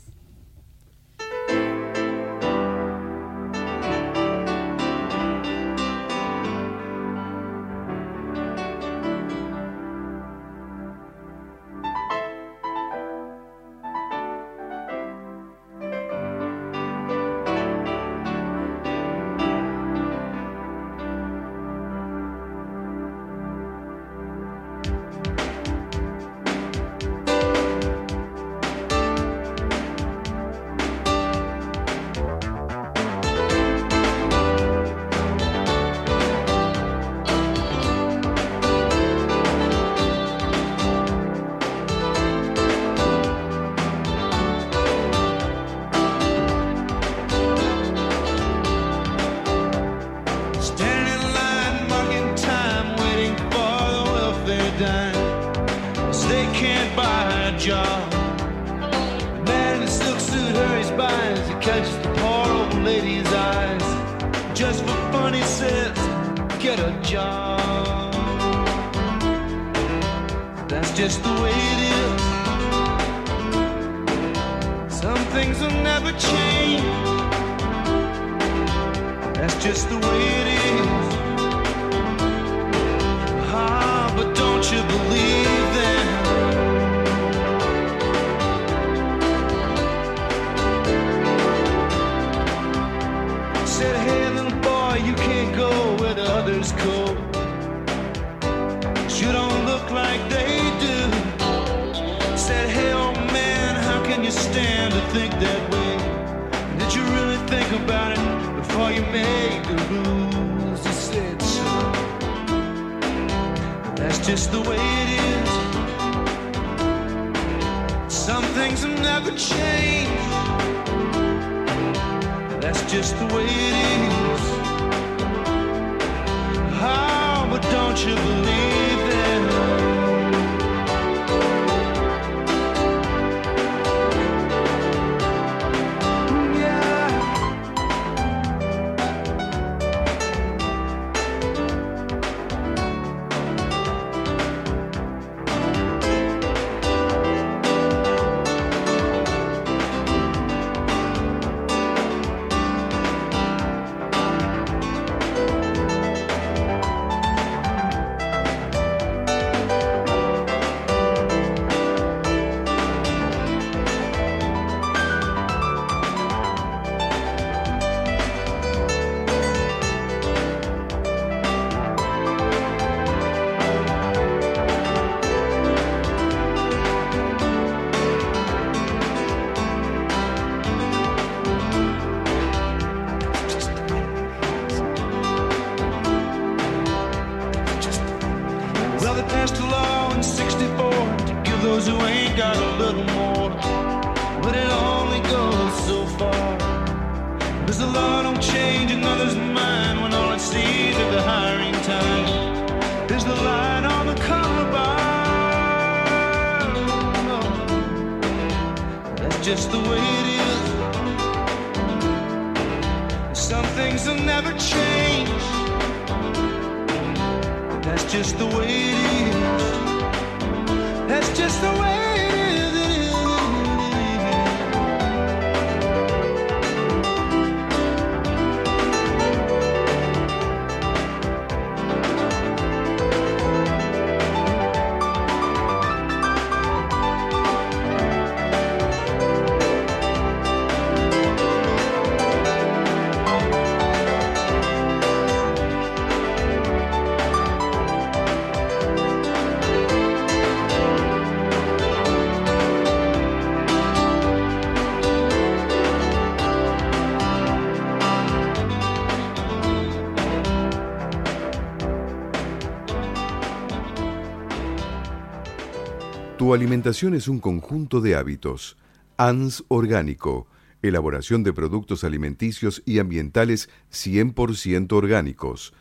[266.50, 268.76] Tu alimentación es un conjunto de hábitos.
[269.16, 270.48] ANS Orgánico,
[270.82, 275.72] elaboración de productos alimenticios y ambientales 100% orgánicos,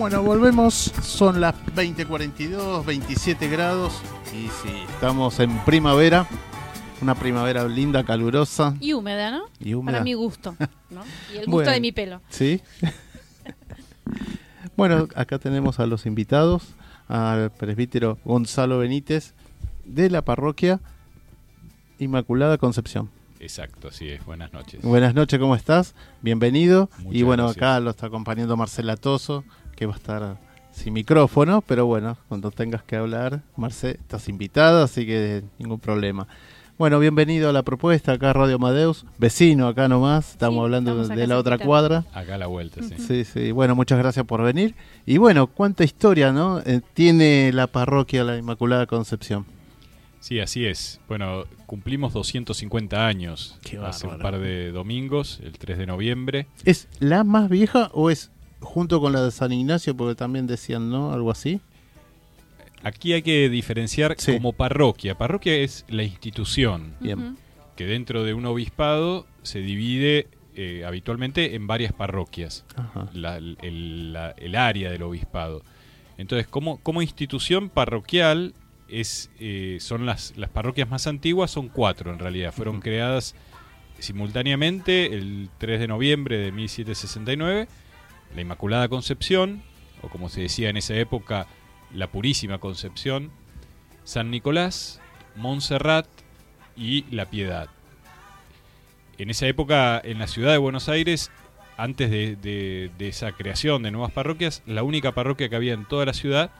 [0.00, 0.74] Bueno, volvemos.
[1.02, 4.00] Son las 20:42, 27 grados.
[4.32, 6.26] Y sí, estamos en primavera.
[7.02, 8.74] Una primavera linda, calurosa.
[8.80, 9.42] Y húmeda, ¿no?
[9.58, 9.98] Y húmeda.
[9.98, 10.56] Para mi gusto.
[10.88, 11.02] ¿no?
[11.34, 11.70] Y el gusto Bueno.
[11.72, 12.22] de mi pelo.
[12.30, 12.62] Sí.
[14.74, 16.62] bueno, acá tenemos a los invitados,
[17.06, 19.34] al presbítero Gonzalo Benítez
[19.84, 20.80] de la parroquia
[21.98, 23.10] Inmaculada Concepción.
[23.38, 24.24] Exacto, así es.
[24.24, 24.80] Buenas noches.
[24.82, 25.94] Buenas noches, ¿cómo estás?
[26.22, 26.88] Bienvenido.
[26.98, 27.62] Muchas y bueno, gracias.
[27.62, 29.44] acá lo está acompañando Marcela Toso,
[29.80, 30.36] que va a estar
[30.72, 36.28] sin micrófono, pero bueno, cuando tengas que hablar, Marce, estás invitada, así que ningún problema.
[36.76, 41.16] Bueno, bienvenido a la propuesta, acá Radio Amadeus, vecino acá nomás, estamos Sí, hablando estamos
[41.16, 42.04] de la otra cuadra.
[42.12, 42.94] Acá a la vuelta, sí.
[42.98, 44.74] Sí, sí, bueno, muchas gracias por venir.
[45.06, 46.60] Y bueno, ¿cuánta historia, no?
[46.60, 49.46] eh, tiene la parroquia La Inmaculada Concepción?
[50.20, 51.00] Sí, así es.
[51.08, 56.46] Bueno, cumplimos 250 años Qué hace un par de domingos, el 3 de noviembre.
[56.66, 58.30] ¿Es la más vieja o es
[58.60, 59.96] junto con la de San Ignacio?
[59.96, 61.12] Porque también decían, ¿no?
[61.12, 61.60] Algo así.
[62.82, 64.32] Aquí hay que diferenciar Sí.
[64.34, 65.16] como parroquia.
[65.16, 67.36] Parroquia es la institución Bien.
[67.76, 73.08] Que dentro de un obispado se divide eh, habitualmente en varias parroquias, Ajá.
[73.14, 75.62] la- el, la- el área del obispado.
[76.18, 78.52] Entonces, como, como institución parroquial,
[78.88, 82.52] es, eh, son las, las parroquias más antiguas, son cuatro en realidad.
[82.52, 83.34] Fueron creadas
[84.00, 87.68] simultáneamente el 3 de noviembre de 1769,
[88.34, 89.62] la Inmaculada Concepción,
[90.02, 91.46] o como se decía en esa época,
[91.94, 93.30] la Purísima Concepción,
[94.04, 95.00] San Nicolás,
[95.36, 96.06] Montserrat
[96.76, 97.68] y La Piedad.
[99.18, 101.30] En esa época, en la ciudad de Buenos Aires,
[101.76, 105.84] antes de, de- de esa creación de nuevas parroquias, la única parroquia que había en
[105.86, 106.50] toda la ciudad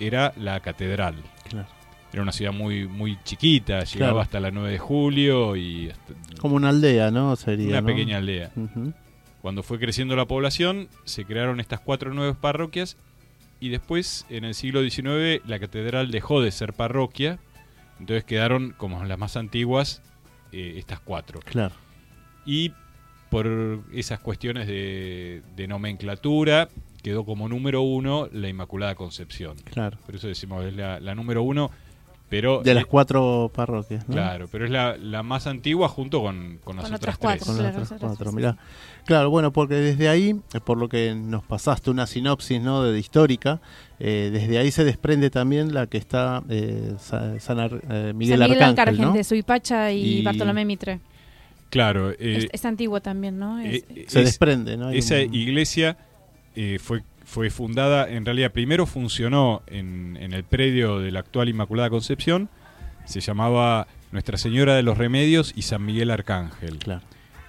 [0.00, 1.16] era la catedral.
[1.48, 1.68] Claro.
[2.12, 4.20] Era una ciudad muy, muy chiquita, llegaba Claro.
[4.20, 7.34] hasta la 9 de julio y hasta Como una aldea, ¿no?
[7.36, 7.68] Sería.
[7.68, 7.86] una ¿no?
[7.86, 8.50] pequeña aldea.
[8.56, 8.92] Ujú.
[9.46, 12.96] Cuando fue creciendo la población, se crearon estas cuatro nuevas parroquias
[13.60, 17.38] y después, en el siglo XIX, la catedral dejó de ser parroquia,
[18.00, 20.02] entonces quedaron como las más antiguas
[20.50, 21.38] eh, estas cuatro.
[21.44, 21.76] Claro.
[22.44, 22.72] Y
[23.30, 26.68] por esas cuestiones de, de nomenclatura,
[27.04, 29.56] quedó como número uno la Inmaculada Concepción.
[29.58, 29.96] Claro.
[30.06, 31.70] Por eso decimos, es la, la número uno,
[32.28, 32.62] pero...
[32.62, 34.14] De las eh, cuatro parroquias, ¿no?
[34.14, 37.44] Claro, pero es la, la más antigua junto con, con las Con otras otras cuatro.
[37.44, 37.46] tres.
[37.46, 38.36] Con Claro, las otras cuatro, sí.
[38.36, 38.56] mirá.
[39.04, 42.82] Claro, bueno, porque desde ahí, eh, por lo que nos pasaste una sinopsis ¿no?
[42.82, 43.60] de histórica,
[44.00, 48.40] eh, desde ahí se desprende también la que está eh, Sa- San Ar- eh, Miguel,
[48.40, 49.12] San Miguel Arcángel, Arcángel, ¿no?
[49.12, 51.00] de Suipacha y, Y- Bartolomé Mitre.
[51.70, 53.58] Claro, eh, es, es antiguo también, ¿no?
[53.60, 54.88] Es- eh, Se es- desprende, ¿no?
[54.88, 55.96] Hay Esa un- iglesia
[56.56, 61.48] eh, fue, fue fundada, en realidad primero funcionó en, en el predio de la actual
[61.48, 62.48] Inmaculada Concepción,
[63.04, 66.78] se llamaba Nuestra Señora de los Remedios y San Miguel Arcángel.
[66.78, 67.02] Claro.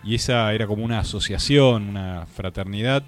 [0.03, 3.03] Y esa era como una asociación, una fraternidad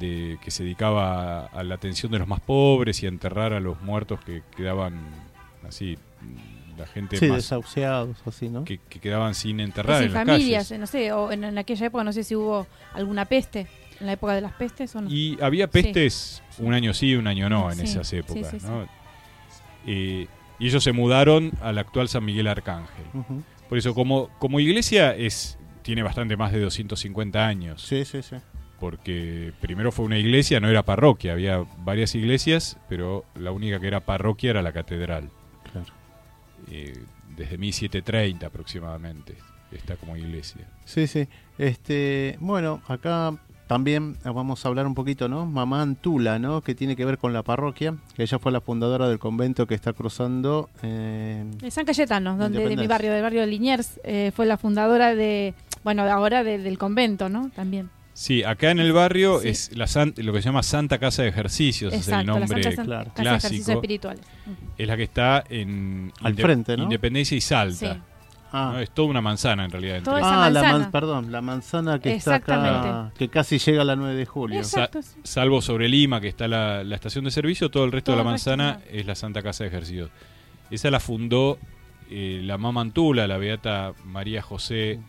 [0.00, 3.52] de, que se dedicaba a, a la atención de los más pobres y a enterrar
[3.52, 4.98] a los muertos que quedaban
[5.68, 5.98] así,
[6.78, 8.64] la gente Sí, más desahuciados, así, ¿no?
[8.64, 10.80] que, que quedaban sin y enterrar en las familias, calles.
[10.80, 13.66] no sé, o en, en aquella época no sé si hubo alguna peste,
[14.02, 15.10] en la época de las pestes o no.
[15.10, 18.50] Y había pestes un año sí, un año no en Sí, esas épocas.
[18.50, 18.66] sí, sí.
[18.66, 18.86] ¿no?
[19.86, 20.26] Eh,
[20.58, 23.04] y ellos se mudaron al actual San Miguel Arcángel.
[23.68, 27.82] Por eso, como, como iglesia, es tiene bastante más de 250 años.
[27.82, 28.36] Sí, sí, sí.
[28.78, 31.32] Porque primero fue una iglesia, no era parroquia.
[31.32, 35.30] Había varias iglesias, pero la única que era parroquia era la catedral.
[35.72, 35.86] Claro.
[36.70, 36.92] Eh,
[37.36, 39.36] desde 1730 aproximadamente
[39.72, 40.68] está como iglesia.
[40.84, 41.26] Sí, sí.
[41.58, 43.34] Este, bueno, acá
[43.72, 45.46] también vamos a hablar un poquito, ¿no?
[45.46, 46.60] Mamá Antula, ¿no?
[46.60, 49.74] Que tiene que ver con la parroquia, que ella fue la fundadora del convento que
[49.74, 50.68] está cruzando.
[50.82, 55.14] eh, San Cayetano, donde de mi barrio, del barrio de Liniers, eh, fue la fundadora
[55.14, 55.54] de,
[55.84, 57.50] bueno, ahora de- del convento, ¿no?
[57.54, 57.90] También.
[58.14, 59.48] Sí, acá en el barrio Sí.
[59.48, 62.62] es la san- lo que se llama Santa Casa de Ejercicios, es el la nombre
[62.62, 63.72] Santa claro, Casa de Ejercicios clásico.
[63.72, 64.20] Espirituales.
[64.76, 66.82] Es la que está en Al Inde- frente, ¿no?
[66.84, 67.94] Independencia y Salta.
[67.94, 68.00] Sí.
[68.52, 68.78] Ah, ¿no?
[68.80, 69.96] Es toda una manzana en realidad.
[69.96, 70.78] entre- Toda esa ah, la manzana.
[70.78, 74.58] man- perdón, la manzana que está acá, que casi llega a la 9 de julio.
[74.58, 75.16] Exacto, sí.
[75.24, 78.24] Salvo sobre Lima, que está la, la estación de servicio, todo el resto Todo de
[78.24, 80.10] la resto, manzana es la Santa Casa de Ejercicios.
[80.70, 81.58] Esa la fundó
[82.10, 85.00] eh, la mamá Antula, la beata María José.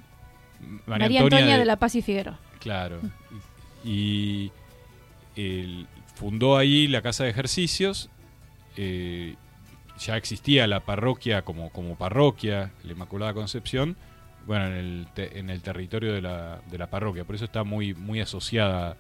[0.86, 1.66] María, Antonia, de...
[1.66, 2.40] la Paz y Figueroa.
[2.60, 3.00] Claro.
[3.84, 4.52] Y
[5.36, 8.10] el- fundó ahí la casa de ejercicios.
[8.78, 9.36] eh,
[10.00, 13.96] ya existía la parroquia como, como parroquia, la Inmaculada Concepción,
[14.46, 17.24] bueno, en el, te- en el territorio de la, de la parroquia.
[17.24, 18.98] Por eso está muy, muy asociada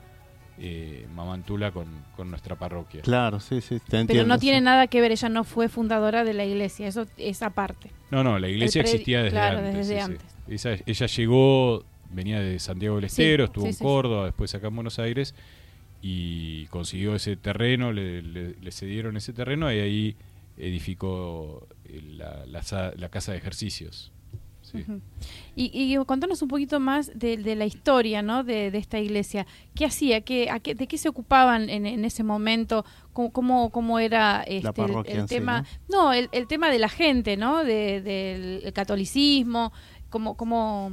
[0.59, 3.01] eh, Mamantula con, con nuestra parroquia.
[3.01, 4.41] Claro, sí, sí, te Pero entiendo, no sí.
[4.41, 7.89] tiene nada que ver, ella no fue fundadora de la iglesia, eso es aparte.
[8.11, 9.75] No, no, la iglesia existía desde claro, antes.
[9.75, 10.11] desde sí, sí.
[10.11, 10.35] antes.
[10.77, 13.83] Esa- ella llegó, venía de Santiago del Estero, Sí, estuvo sí, en sí, sí.
[13.83, 15.33] Córdoba, después acá en Buenos Aires
[16.01, 20.15] y consiguió ese terreno, le, le- le cedieron ese terreno y ahí
[20.57, 24.11] edificó eh, la, la la casa de ejercicios.
[24.61, 24.85] Sí.
[25.57, 28.43] Y, y contanos un poquito más de, de la historia ¿no?
[28.45, 29.45] de, de esta iglesia.
[29.75, 30.21] ¿Qué hacía?
[30.21, 32.85] ¿Qué, a qué- ¿De qué se ocupaban en, en ese momento?
[33.11, 35.65] ¿Cómo, cómo, cómo era este, el- sí, tema?
[35.91, 36.13] ¿no?
[36.13, 37.63] el, el tema de la gente, ¿no?
[37.63, 39.73] De- del catolicismo,
[40.09, 40.91] cómo, cómo,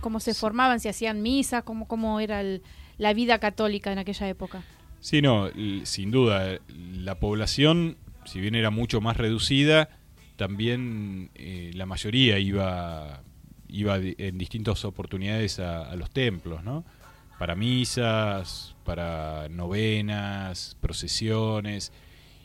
[0.00, 2.62] cómo se formaban, si hacían misa, cómo, cómo era el-
[2.98, 4.62] la vida católica en aquella época.
[5.00, 5.48] Sí, no,
[5.84, 6.58] sin duda.
[6.68, 7.96] La población,
[8.28, 9.88] si bien era mucho más reducida,
[10.36, 13.22] también eh, la mayoría iba,
[13.68, 16.84] iba en distintas oportunidades a, los templos, ¿no?
[17.38, 21.92] Para misas, para novenas, procesiones.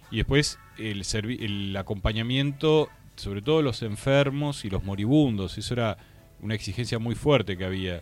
[0.09, 1.03] Y después el,
[1.39, 5.57] el acompañamiento sobre todo los enfermos y los moribundos.
[5.57, 5.97] Eso era
[6.41, 8.01] una exigencia muy fuerte que había.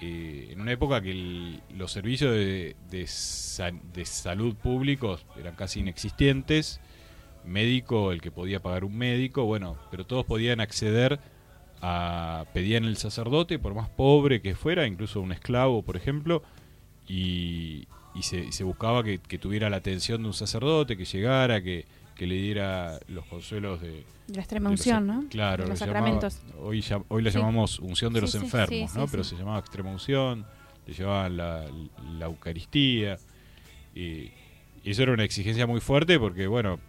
[0.00, 6.80] Eh, en una época que los servicios de, de salud públicos eran casi inexistentes,
[7.48, 11.18] médico, el que podía pagar un médico, bueno, pero todos podían acceder
[11.80, 16.42] a, pedían el sacerdote, por más pobre que fuera, incluso un esclavo, por ejemplo,
[17.08, 21.04] y, y se, y se buscaba que, que tuviera la atención de un sacerdote, que
[21.04, 25.24] llegara, que, que le diera los consuelos de, De la extrema unción, ¿no?
[25.30, 26.42] Claro, De los llamaba- sacramentos.
[26.60, 27.38] hoy, ya- hoy la Sí.
[27.38, 29.06] llamamos unción de Sí, los sí, enfermos, ¿no?
[29.06, 30.44] Pero se llamaba extrema unción,
[30.86, 31.64] le llevaban la,
[32.18, 33.18] la Eucaristía.
[33.94, 34.30] Y,
[34.84, 36.80] y eso era una exigencia muy fuerte porque, bueno.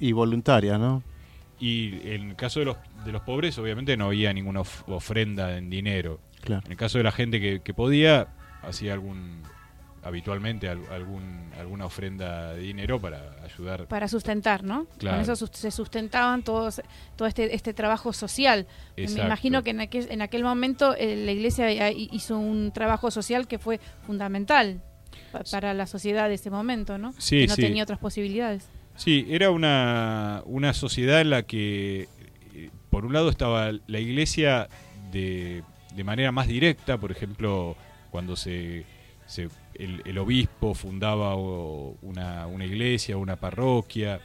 [0.00, 1.02] Y, voluntaria, ¿no?
[1.60, 5.56] y en el caso de los, de los pobres, obviamente no había ninguna of- ofrenda
[5.56, 6.18] en dinero.
[6.40, 6.62] Claro.
[6.66, 8.28] En el caso de la gente que, que podía,
[8.62, 9.42] hacía algún
[10.02, 13.86] habitualmente al- algún, alguna ofrenda de dinero para ayudar.
[13.86, 14.86] Para sustentar, ¿no?
[14.98, 15.22] Claro.
[15.22, 16.82] Con eso se sustentaban todos,
[17.14, 18.66] todo este, este trabajo social.
[18.96, 19.20] Exacto.
[19.22, 23.12] Me imagino que en aquel, en aquel momento eh, la iglesia eh, hizo un trabajo
[23.12, 24.82] social que fue fundamental
[25.30, 27.12] pa- para la sociedad de ese momento, ¿no?
[27.18, 27.62] Sí, que no sí.
[27.62, 28.66] tenía otras posibilidades.
[29.02, 32.06] Sí, era una, una sociedad en la que,
[32.88, 34.68] por un lado, estaba la iglesia
[35.10, 35.64] de,
[35.96, 37.76] de manera más directa, por ejemplo,
[38.12, 38.84] cuando se,
[39.26, 44.20] se- el, obispo fundaba una, una iglesia, una parroquia,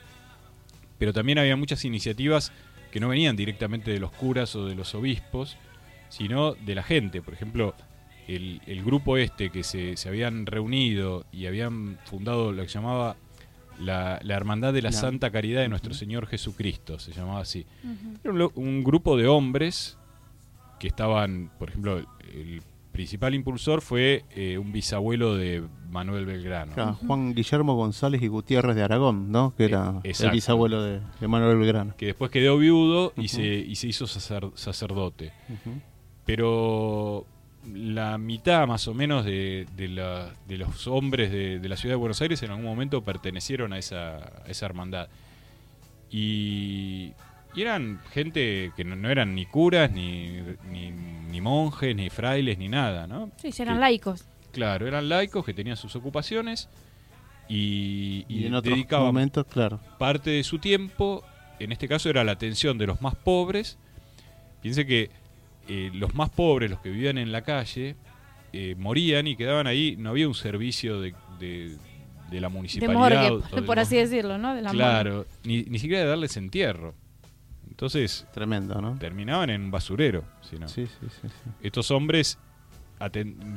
[1.00, 2.52] pero también había muchas iniciativas
[2.92, 5.58] que no venían directamente de los curas o de los obispos,
[6.10, 7.24] sino de la gente.
[7.24, 7.74] Por ejemplo,
[8.28, 13.16] el, el grupo este que se, se habían reunido y habían fundado lo que llamaba
[13.80, 17.66] la, la Hermandad de la Santa Caridad de nuestro Señor Jesucristo, se llamaba así.
[18.24, 19.98] Era un, grupo de hombres
[20.80, 21.98] que estaban, por ejemplo,
[22.34, 22.62] el
[22.92, 26.74] principal impulsor fue eh, un bisabuelo de Manuel Belgrano.
[26.74, 29.54] Claro, Juan Guillermo González y Gutiérrez de Aragón, ¿no?
[29.56, 30.34] Que era Eh, el exacto.
[30.34, 31.96] bisabuelo de, de Manuel Belgrano.
[31.96, 35.32] que después quedó viudo y, se, y se hizo sacer- sacerdote.
[36.26, 37.26] Pero
[37.74, 41.94] la mitad más o menos de, de la- de los hombres de, de la ciudad
[41.94, 45.08] de Buenos Aires en algún momento pertenecieron a esa, a esa hermandad.
[46.10, 47.14] Y,
[47.54, 50.40] y eran gente que no, no eran ni curas, ni,
[50.72, 53.32] ni, ni monjes, ni frailes, ni nada, ¿no?
[53.38, 54.26] Sí, eran Que- laicos.
[54.52, 56.70] Claro, eran laicos que tenían sus ocupaciones
[57.48, 59.80] y, Y, y en otros dedicaban momentos, claro.
[60.00, 61.24] parte de su tiempo,
[61.60, 63.78] en este caso era la atención de los más pobres.
[64.62, 65.12] Piense que
[65.68, 67.96] eh, los más pobres, los que vivían en la calle,
[68.54, 71.78] eh, morían y quedaban ahí, no había un servicio de, de,
[72.32, 72.98] de la De municipalidad.
[72.98, 74.56] morgue, o del por así decirlo, ¿no?
[74.56, 74.78] De la morgue.
[74.78, 76.94] Claro, ni, ni siquiera de darles entierro.
[77.70, 78.98] Entonces Tremendo, ¿no?
[78.98, 80.24] terminaban en un basurero.
[80.42, 80.68] si no.
[80.68, 81.28] Sí, sí, sí.
[81.28, 81.50] sí.
[81.62, 82.40] Estos hombres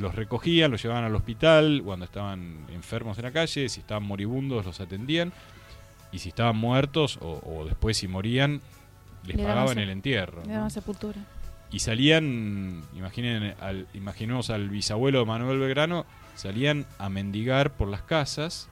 [0.00, 4.66] los recogían, los llevaban al hospital cuando estaban enfermos en la calle, si estaban moribundos
[4.66, 5.32] los atendían
[6.12, 8.60] y si estaban muertos o, o después si morían
[9.24, 10.42] les Le pagaban el entierro.
[10.42, 10.54] Le ¿no?
[10.54, 11.18] daban sepultura.
[11.72, 16.04] Y salían, imaginen al, imaginemos al bisabuelo de Manuel Belgrano,
[16.34, 18.68] salían a mendigar por las casas,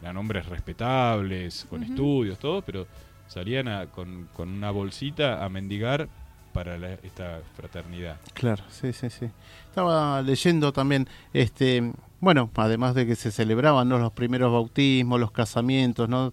[0.00, 2.86] eran hombres respetables, con estudios, todo, pero
[3.26, 6.08] salían a- con, con una bolsita a mendigar
[6.52, 8.16] para la- esta fraternidad.
[8.34, 9.26] Claro, sí, sí, sí.
[9.66, 13.98] Estaba leyendo también, este, bueno, además de que se celebraban ¿no?
[13.98, 16.32] los primeros bautismos, los casamientos, ¿no?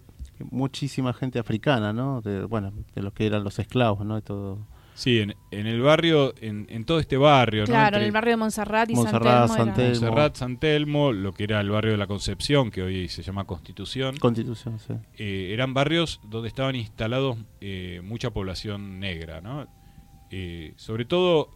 [0.50, 2.20] Muchísima gente africana, ¿no?
[2.20, 4.16] De, bueno, de los que eran los esclavos, ¿no?
[4.18, 4.58] Y todo.
[4.98, 7.66] Sí, en, en el barrio, en, en todo este barrio, ¿no?
[7.66, 9.56] Claro, en el barrio de Montserrat y Montserrat, San Telmo.
[9.56, 10.06] San era- Telmo.
[10.06, 13.44] Montserrat, San Telmo, lo que era el barrio de la Concepción, que hoy se llama
[13.44, 14.94] Constitución, Constitución, sí.
[15.16, 19.68] eh, eran barrios donde estaban instalados eh, mucha población negra, ¿no?
[20.32, 21.50] Eh, sobre todo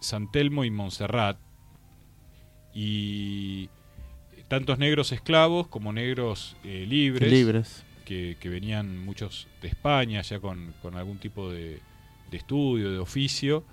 [0.00, 1.36] San Telmo y Montserrat,
[2.72, 3.68] y
[4.48, 7.84] tantos negros esclavos como negros eh, libres, Libres.
[8.04, 11.80] Que, que venían muchos de España ya con, con algún tipo de,
[12.34, 13.64] de estudio, de oficio,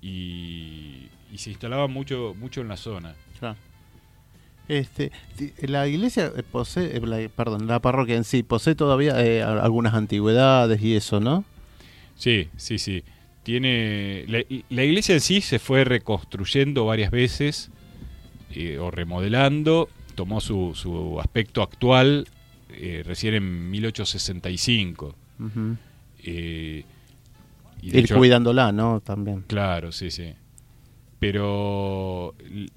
[0.00, 3.14] y, y se instalaban mucho, mucho en la zona.
[3.38, 3.56] Claro.
[4.68, 5.10] Este,
[5.60, 9.94] la iglesia eh, posee, eh, la- perdón, la parroquia en sí posee todavía eh, algunas
[9.94, 11.44] antigüedades y eso, ¿no?
[12.16, 13.02] Sí, sí, sí.
[13.42, 17.70] Tiene la, la iglesia en sí se fue reconstruyendo varias veces
[18.52, 19.88] eh, o remodelando.
[20.14, 22.28] Tomó su, su aspecto actual
[22.70, 25.14] eh, recién en 1865.
[25.40, 25.76] Ujú.
[26.22, 26.84] eh,
[27.82, 29.00] y de Ir hecho- cuidándola, ¿no?
[29.00, 29.44] También.
[29.48, 30.32] Claro, sí, sí.
[31.18, 32.34] Pero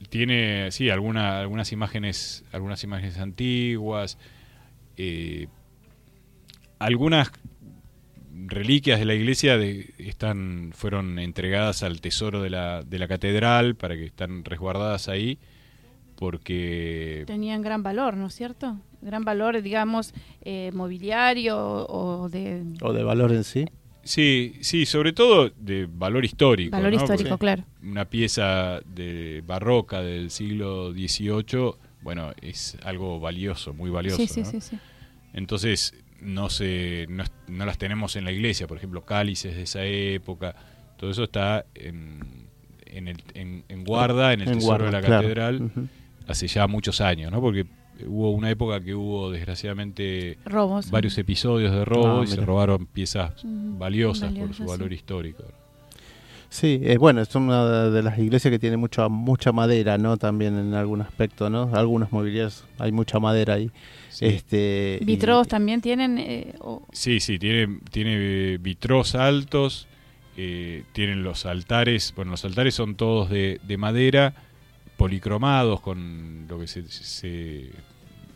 [0.09, 4.17] tiene, sí, alguna, algunas imágenes, algunas imágenes antiguas,
[4.97, 5.47] eh,
[6.79, 7.31] algunas
[8.47, 13.75] reliquias de la iglesia de- están, fueron entregadas al tesoro de la, de la catedral
[13.75, 15.39] para que están resguardadas ahí,
[16.15, 18.77] porque Tenían gran valor, ¿no es cierto?
[19.01, 23.65] Gran valor, digamos, eh, mobiliario o de O de valor en sí.
[24.05, 26.71] Sí, sí, sobre todo de valor histórico.
[26.71, 26.97] valor ¿no?
[27.01, 27.63] histórico, Porque claro.
[27.83, 34.17] Una pieza de barroca del siglo XVIII, bueno, es algo valioso, muy valioso.
[34.17, 34.51] Sí, sí, ¿no?
[34.51, 34.77] sí, sí.
[35.33, 39.83] Entonces no se, no, no las tenemos en la iglesia, por ejemplo, cálices de esa
[39.83, 40.55] época.
[40.97, 42.19] Todo eso está en,
[42.85, 45.21] en, el, en, en guarda, en el En tesoro guarda, de la claro.
[45.23, 45.71] catedral,
[46.27, 47.41] hace ya muchos años, ¿no?
[47.41, 47.65] Porque
[48.07, 50.89] hubo una época que hubo desgraciadamente Robos.
[50.91, 52.45] varios episodios de robo Ah, y se mira.
[52.45, 54.69] robaron piezas Mm, valiosas por su sí.
[54.69, 55.43] valor histórico.
[56.49, 60.15] Sí, es bueno, es una de las iglesias que tiene mucha mucha madera, ¿no?
[60.15, 61.69] También en algún aspecto, ¿no?
[61.73, 63.71] Algunos mobiliarios hay mucha madera ahí.
[64.09, 64.25] Sí.
[64.25, 66.17] Este y- Vitros también tienen.
[66.17, 69.87] eh, o- Sí, sí, tiene, tiene eh, vitros altos,
[70.37, 74.35] eh, tienen los altares, bueno, los altares son todos de, de madera,
[74.97, 77.71] policromados, con lo que se, se-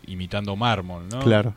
[0.07, 1.19] imitando mármol, ¿no?
[1.19, 1.53] Claro.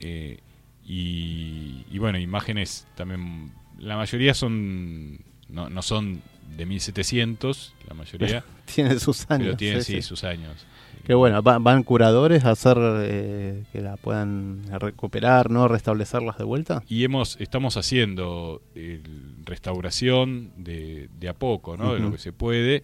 [0.00, 0.38] Eh,
[0.86, 5.18] y, y bueno, imágenes también, la mayoría son,
[5.48, 6.20] no, no son
[6.56, 9.46] de 1700, la mayoría, Tiene sus años.
[9.46, 10.08] pero tienen sí, sí, sí.
[10.08, 10.66] sus años.
[11.04, 15.66] Qué bueno, va- van curadores a hacer eh, que la puedan recuperar, ¿no?
[15.66, 16.82] Restablecerlas de vuelta.
[16.88, 19.02] Y hemos, estamos haciendo el-
[19.44, 21.94] restauración de, de a poco, ¿no?
[21.94, 22.82] De lo que se puede,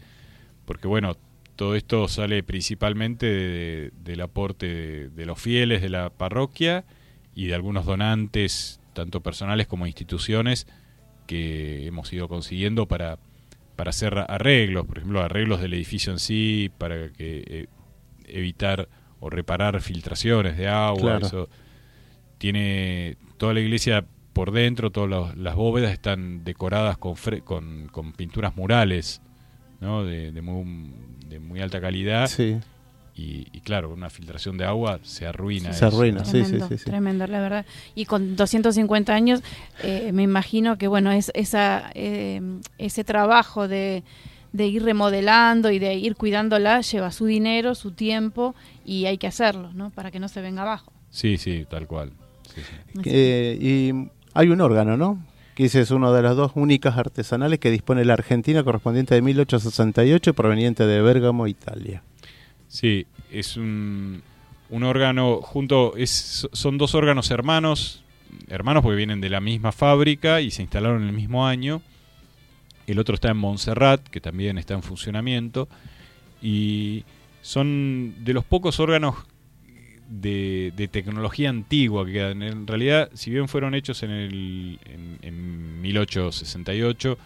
[0.65, 1.17] porque bueno,
[1.57, 6.85] todo esto sale principalmente de- del aporte de, de los fieles de la parroquia
[7.35, 10.67] y de algunos donantes, tanto personales como instituciones,
[11.27, 13.19] que hemos ido consiguiendo para,
[13.75, 17.67] para hacer arreglos, por ejemplo, arreglos del edificio en sí, para que eh,
[18.27, 18.89] evitar
[19.21, 21.27] o reparar filtraciones de agua, Claro.
[21.27, 21.49] eso
[22.39, 27.89] tiene toda la iglesia por dentro, todas los- las bóvedas están decoradas con, fre- con,
[27.89, 29.23] con pinturas murales,
[29.81, 30.05] ¿no?
[30.05, 30.93] De, de muy,
[31.37, 32.27] de muy alta calidad.
[32.29, 32.57] Sí,
[33.19, 35.73] Y, y claro, una filtración de agua se arruina.
[35.73, 35.97] se eso.
[35.97, 36.85] arruina, sí, sí, Tremendo, sí, sí.
[36.85, 37.67] tremendo, la verdad.
[37.95, 39.43] Y con 250 años,
[39.83, 42.41] eh, me imagino que, bueno, es esa, eh,
[42.79, 44.03] ese trabajo de,
[44.53, 49.27] de ir remodelando y de ir cuidándola lleva su dinero, su tiempo y hay que
[49.27, 49.91] hacerlo, ¿no?
[49.91, 50.93] Para que no se venga abajo.
[51.11, 52.13] Sí, sí, tal cual.
[52.55, 53.01] Sí, sí.
[53.07, 55.23] Eh, y hay un órgano, ¿no?
[55.57, 60.31] Que es uno de las dos únicas artesanales que dispone la Argentina, correspondiente de 1868
[60.31, 62.03] y proveniente de Bérgamo, Italia.
[62.69, 64.23] Sí, es un,
[64.69, 68.05] un órgano junto, es, son dos órganos hermanos,
[68.49, 71.81] hermanos porque vienen de la misma fábrica y se instalaron en el mismo año.
[72.87, 75.69] El otro está en Montserrat, que también está en funcionamiento.
[76.43, 77.05] Y
[77.41, 79.15] son de los pocos órganos
[80.09, 82.43] de, de tecnología antigua que quedan.
[82.43, 87.19] En realidad, si bien fueron hechos en, el, en, en 1868,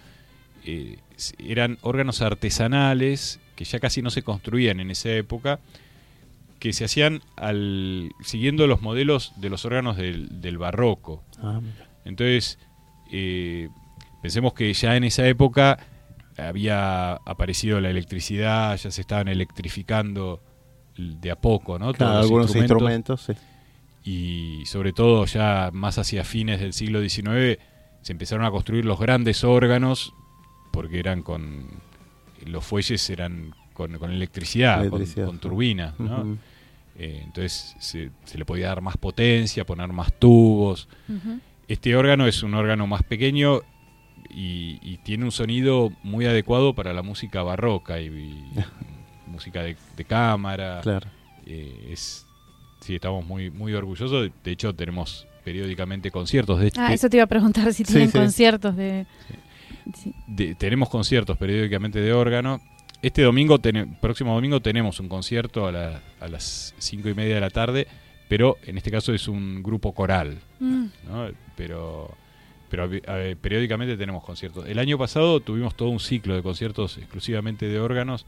[0.64, 0.98] eh,
[1.38, 5.60] eran órganos artesanales que ya casi no se construían en esa época,
[6.58, 11.22] que se hacían al, siguiendo los modelos de los órganos del, del barroco.
[11.42, 11.60] Ah.
[12.04, 12.58] Entonces,
[13.12, 13.68] eh,
[14.22, 15.78] pensemos que ya en esa época
[16.36, 20.42] había aparecido la electricidad, ya se estaban electrificando
[21.20, 21.92] de a poco, ¿no?
[21.92, 23.32] Claro, Todos los algunos instrumentos, sí.
[24.04, 27.58] y sobre todo ya más hacia fines del siglo XIX
[28.02, 30.12] se empezaron a construir los grandes órganos
[30.72, 31.66] porque eran con
[32.46, 35.40] los fuelles eran con, con electricidad, con- Electricidad, con, sí.
[35.40, 36.38] turbinas, ¿no?
[36.96, 40.88] Eh, entonces se, se le podía dar más potencia, poner más tubos.
[41.68, 43.60] Este órgano es un órgano más pequeño
[44.28, 48.44] y, y tiene un sonido muy adecuado para la música barroca y, y
[49.30, 50.80] música de, de cámara.
[50.82, 51.08] Claro.
[51.46, 52.26] Eh, es,
[52.80, 54.30] sí, estamos muy, muy orgullosos.
[54.44, 56.60] De hecho, tenemos periódicamente conciertos.
[56.60, 58.18] De, Ah, de- eso te iba a preguntar si tienen sí.
[58.18, 59.06] conciertos de...
[59.94, 60.12] Sí.
[60.26, 62.60] de- tenemos conciertos periódicamente de órgano.
[63.02, 67.34] Este domingo, tene- próximo domingo, tenemos un concierto a, la- a las cinco y media
[67.36, 67.86] de la tarde,
[68.28, 70.38] pero en este caso es un grupo coral.
[70.60, 71.28] Mm, ¿no?
[71.56, 72.14] Pero,
[72.68, 72.88] pero
[73.40, 74.66] periódicamente tenemos conciertos.
[74.68, 78.26] El año pasado tuvimos todo un ciclo de conciertos exclusivamente de órganos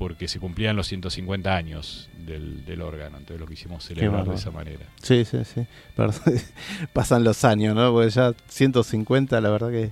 [0.00, 3.18] porque se cumplían los 150 años del, del órgano.
[3.18, 4.86] Entonces lo quisimos celebrar de esa manera.
[5.02, 5.66] Sí, sí, sí.
[5.94, 6.22] Perdón,
[6.94, 7.92] Pasan los años, ¿no?
[7.92, 9.90] Porque ya 150, la verdad que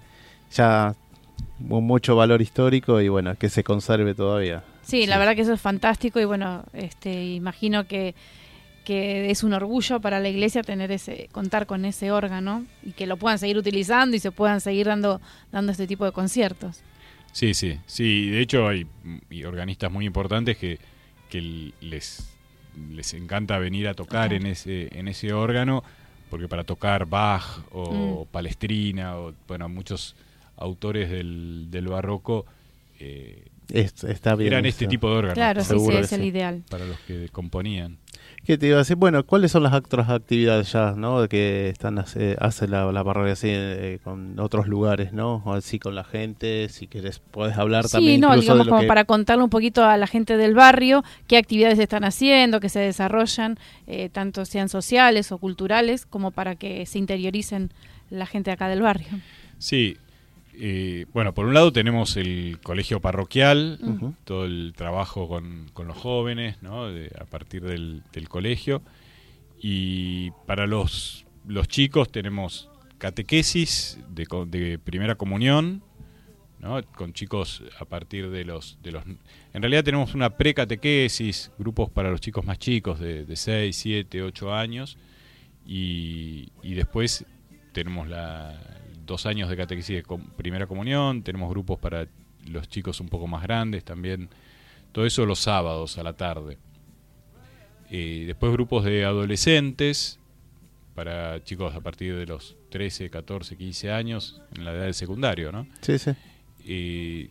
[0.50, 0.94] ya
[1.58, 4.64] mu- mucho valor histórico y bueno, que se conserve todavía.
[4.80, 8.14] Sí, la verdad que eso es fantástico y bueno, este, imagino que,
[8.84, 13.06] que es un orgullo para la iglesia tener ese, contar con ese órgano y que
[13.06, 15.20] lo puedan seguir utilizando y se puedan seguir dando,
[15.52, 16.80] dando este tipo de conciertos.
[17.38, 18.30] Sí, sí, sí.
[18.30, 18.84] De hecho hay
[19.46, 20.80] organistas muy importantes que,
[21.30, 22.28] que les,
[22.90, 24.34] les encanta venir a tocar Ajá.
[24.34, 25.84] en ese, en ese órgano,
[26.30, 28.32] porque para tocar Bach o Mm.
[28.32, 30.16] Palestrina o bueno muchos
[30.56, 32.44] autores del, del barroco
[32.98, 34.52] eh, Es- está bien.
[34.52, 34.70] Eran eso.
[34.76, 35.34] este tipo de órganos.
[35.34, 36.26] Claro, sí, es el sí.
[36.26, 36.62] ideal.
[36.70, 37.98] Para los que componían.
[38.44, 38.96] ¿Qué te iba a decir?
[38.96, 41.28] Bueno, ¿cuáles son las otras actividades ya, no?
[41.28, 45.42] Que están hace, hace la, la parroquia así eh, con otros lugares, ¿no?
[45.44, 48.64] O así con la gente, si querés, podés hablar también Sí, no, incluso digamos de
[48.64, 48.86] lo como que...
[48.88, 52.78] para contarle un poquito a la gente del barrio qué actividades están haciendo, que se
[52.80, 57.70] desarrollan, eh, tanto sean sociales o culturales, como para que se interioricen
[58.08, 59.08] la gente acá del barrio.
[59.58, 59.98] Sí.
[60.60, 63.78] Eh, bueno, por un lado tenemos el colegio parroquial,
[64.24, 66.88] todo el trabajo con, con los jóvenes, ¿no?
[66.88, 68.82] De- a partir del, del colegio.
[69.60, 75.82] Y para los, los chicos tenemos catequesis de primera comunión,
[76.60, 76.82] ¿no?
[76.96, 79.04] con chicos a partir de los, de los...
[79.06, 84.22] En realidad tenemos una precatequesis, grupos para los chicos más chicos de, de 6, 7,
[84.22, 84.98] 8 años,
[85.66, 87.24] y, y después
[87.72, 88.60] tenemos la,
[89.08, 92.06] dos años de catequesis de com- primera comunión, tenemos grupos para
[92.48, 94.28] los chicos un poco más grandes también,
[94.92, 96.58] todo eso los sábados a la tarde.
[97.90, 100.18] Eh, después grupos de adolescentes,
[100.94, 105.50] para chicos a partir de los 13, 14, 15 años, en la edad del secundario,
[105.52, 105.66] ¿no?
[105.80, 106.10] Sí, sí.
[106.66, 107.30] Eh,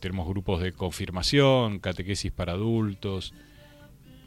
[0.00, 3.34] tenemos grupos de confirmación, catequesis para adultos,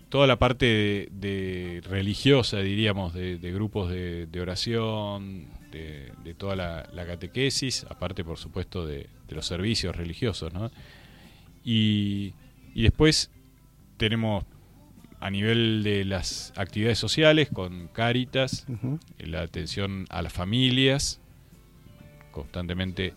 [0.10, 6.34] toda la parte de, de religiosa, diríamos, de, de grupos de, de oración, de, de
[6.34, 10.72] toda la, la catequesis, aparte, por supuesto, de, de los servicios religiosos, ¿no?
[11.64, 12.34] Y,
[12.74, 13.30] y después
[13.98, 14.46] tenemos
[15.20, 19.00] a nivel de las actividades sociales con Cáritas, Ujú.
[19.20, 21.20] la atención a las familias,
[22.32, 23.14] constantemente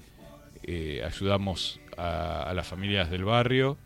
[0.64, 3.78] eh, ayudamos a, a las familias del barrio,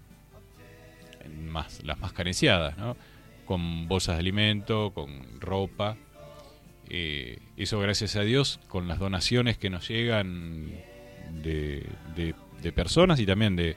[1.51, 2.97] más, las más carenciadas, ¿no?
[3.45, 5.97] con bolsas de alimento, con ropa.
[6.89, 10.71] Eh, eso gracias a Dios, con las donaciones que nos llegan
[11.43, 11.85] de,
[12.15, 13.77] de- de personas y también de,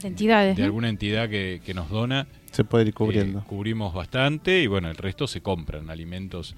[0.00, 0.56] De entidades.
[0.56, 0.66] de ¿no?
[0.66, 3.44] alguna entidad que, que nos dona, Se puede ir eh, cubriendo.
[3.44, 6.54] cubrimos bastante y bueno, el resto se compran alimentos.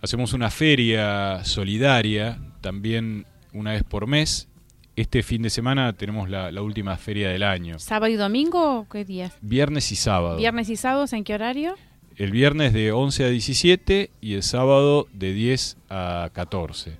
[0.00, 4.48] Hacemos una feria solidaria también una vez por mes.
[4.96, 7.78] Este fin de semana tenemos la, la última feria del año.
[7.78, 9.32] ¿Sábado y domingo o qué días?
[9.40, 10.36] Viernes y sábado.
[10.36, 11.74] ¿Viernes y sábados en qué horario?
[12.20, 16.98] El viernes de 11 a 17 y el sábado de 10 a 14.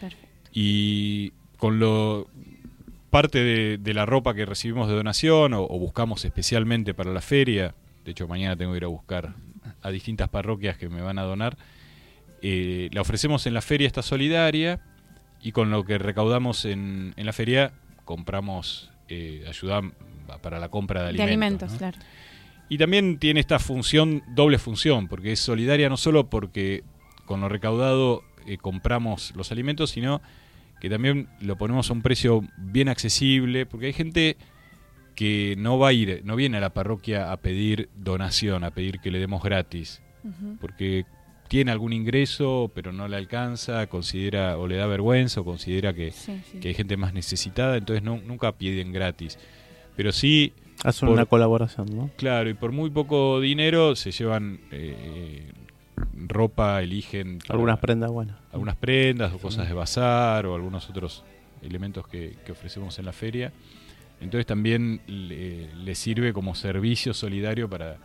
[0.00, 0.28] Perfecto.
[0.52, 2.28] Y con lo
[3.08, 7.22] parte de, de la ropa que recibimos de donación o, o buscamos especialmente para la
[7.22, 9.34] feria, de hecho mañana tengo que ir a buscar
[9.80, 11.56] a distintas parroquias que me van a donar,
[12.42, 14.80] eh, la ofrecemos en la feria esta solidaria
[15.42, 17.72] y con lo que recaudamos en, en la feria
[18.04, 19.80] compramos eh, ayuda
[20.42, 21.70] para la compra de De alimentos.
[21.70, 21.78] alimentos, ¿no?
[21.78, 21.98] claro.
[22.68, 26.82] Y también tiene esta función, doble función, porque es solidaria no solo porque
[27.24, 30.20] con lo recaudado eh, compramos los alimentos, sino
[30.80, 34.36] que también lo ponemos a un precio bien accesible, porque hay gente
[35.14, 39.00] que no va a ir, no viene a la parroquia a pedir donación, a pedir
[39.00, 40.00] que le demos gratis,
[40.60, 41.04] porque
[41.48, 46.12] tiene algún ingreso, pero no le alcanza, considera o le da vergüenza o considera que,
[46.12, 46.60] Sí, sí.
[46.60, 49.38] que hay gente más necesitada, entonces no, nunca piden gratis.
[49.96, 50.52] Pero sí
[50.84, 52.10] Hacen por- una colaboración, ¿no?
[52.16, 55.50] Claro, y por muy poco dinero se llevan eh,
[56.26, 58.36] ropa, eligen para- Algunas prendas buenas.
[58.52, 61.24] algunas prendas o cosas de bazar o algunos otros
[61.62, 63.52] elementos que, que ofrecemos en la feria.
[64.20, 67.96] Entonces también le, le sirve como servicio solidario para,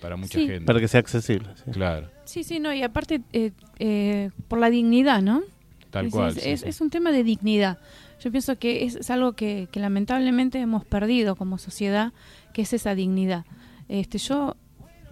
[0.00, 0.46] para mucha Sí.
[0.46, 0.64] gente.
[0.64, 1.48] Para que sea accesible.
[1.64, 1.70] sí.
[1.72, 5.42] Claro, Sí, sí, no, y aparte eh, eh, por la dignidad, ¿no?
[5.90, 6.28] tal Es- cual.
[6.36, 6.68] Es, sí, es- sí.
[6.68, 7.78] es un tema de dignidad.
[8.22, 12.12] Yo pienso que es, algo que, lamentablemente hemos perdido como sociedad,
[12.54, 13.44] que es esa dignidad.
[13.88, 14.56] Este, yo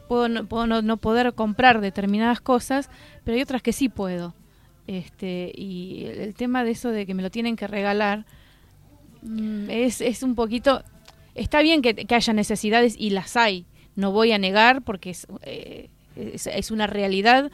[0.08, 2.88] puedo, no, puedo no, poder comprar determinadas cosas,
[3.24, 4.34] pero hay otras que sí puedo.
[4.86, 8.26] Este, y el, el tema de eso de que me lo tienen que regalar
[9.22, 10.84] mm, es, es un poquito...
[11.34, 13.64] Está bien que, que haya necesidades y las hay,
[13.96, 17.50] no voy a negar porque es, eh, es, es una realidad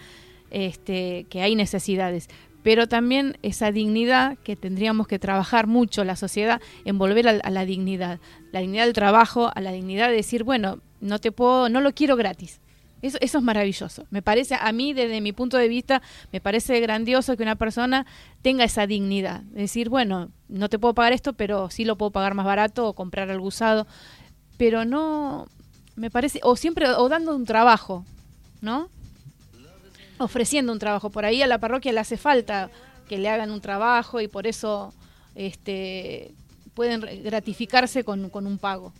[0.51, 2.29] este, que hay necesidades,
[2.67, 7.65] pero también esa dignidad que tendríamos que trabajar mucho la sociedad en volver a, la
[7.65, 8.19] dignidad,
[8.51, 11.95] la dignidad del trabajo, a la dignidad de decir, bueno, no te puedo, no lo
[11.95, 12.59] quiero gratis.
[13.03, 14.07] Eso, eso es maravilloso.
[14.11, 16.03] Me parece, a mí, desde mi punto de vista,
[16.33, 18.05] me parece grandioso que una persona
[18.43, 19.43] tenga esa dignidad.
[19.43, 22.89] De decir, bueno, no te puedo pagar esto, pero sí lo puedo pagar más barato
[22.89, 23.87] o comprar algo usado.
[24.57, 25.47] Pero no,
[25.95, 28.05] me parece, o siempre, o dando un trabajo,
[28.61, 28.89] ¿no?
[30.19, 31.11] Ofreciendo un trabajo.
[31.11, 32.71] Por ahí a la parroquia le hace falta
[33.09, 34.93] que le hagan un trabajo y por eso
[35.35, 36.33] este,
[36.75, 38.93] pueden gratificarse con, con un pago.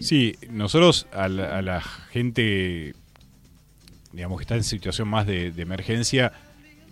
[0.00, 2.94] Sí, nosotros a la, a la gente,
[4.12, 6.32] digamos, que está en situación más de, de emergencia,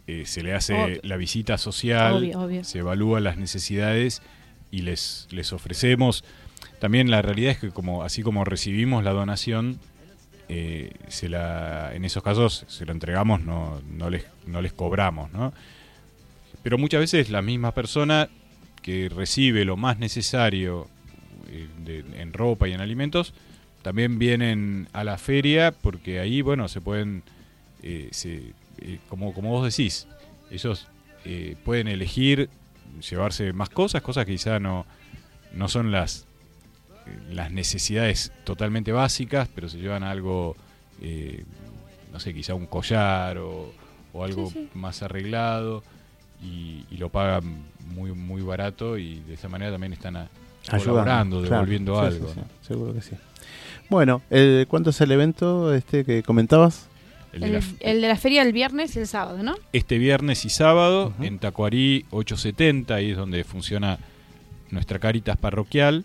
[0.06, 1.00] eh, se le hace Obvio.
[1.02, 2.64] la visita social, Obvio, obvio.
[2.64, 4.22] se evalúan las necesidades
[4.70, 6.24] y les, les ofrecemos.
[6.78, 9.78] También la realidad es que como así como recibimos la donación,
[10.52, 15.30] eh, se la, en esos casos se lo entregamos, no, no, les, no les cobramos,
[15.32, 15.52] ¿no?
[16.64, 18.28] Pero muchas veces la misma persona
[18.82, 20.88] que recibe lo más necesario
[21.48, 23.32] eh, en ropa y en alimentos,
[23.82, 27.22] también vienen a la feria porque ahí, bueno, se pueden,
[27.82, 28.52] eh, se-
[29.08, 30.06] como, como vos decís,
[30.50, 30.88] ellos
[31.64, 32.48] pueden elegir
[33.08, 34.84] llevarse más cosas, cosas que quizá no,
[35.52, 36.26] no son las,
[37.30, 40.56] las necesidades totalmente básicas, pero se llevan algo,
[41.02, 41.44] eh,
[42.12, 43.72] no sé, quizá un collar o,
[44.12, 44.68] o algo Sí, sí.
[44.78, 45.82] más arreglado
[46.42, 50.28] y, y lo pagan muy muy barato y de esa manera también están a-
[50.70, 51.54] colaborando, claro.
[51.56, 52.28] devolviendo Sí, algo.
[52.28, 52.46] sí, sí, ¿no?
[52.66, 53.12] seguro que sí.
[53.88, 56.86] Bueno, eh, ¿cuánto es el evento este que comentabas?
[57.32, 59.54] El de la El, el de la feria el viernes y el sábado, ¿no?
[59.72, 63.98] este viernes y sábado en Tacuarí 870, ahí es donde funciona
[64.70, 66.04] nuestra Caritas parroquial.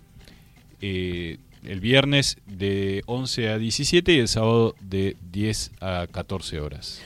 [0.87, 7.01] Eh, el viernes de 11 a 17 y el sábado de 10 a 14 horas.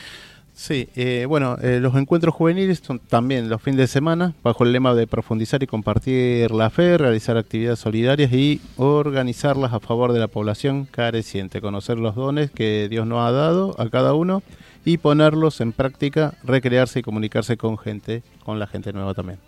[0.54, 4.74] Sí, eh, bueno, eh, los encuentros juveniles son también los fines de semana, bajo el
[4.74, 10.20] lema de profundizar y compartir la fe, realizar actividades solidarias y organizarlas a favor de
[10.20, 14.44] la población careciente, conocer los dones que Dios nos ha dado a cada uno
[14.84, 19.40] y ponerlos en práctica, recrearse y comunicarse con gente, con la gente nueva también.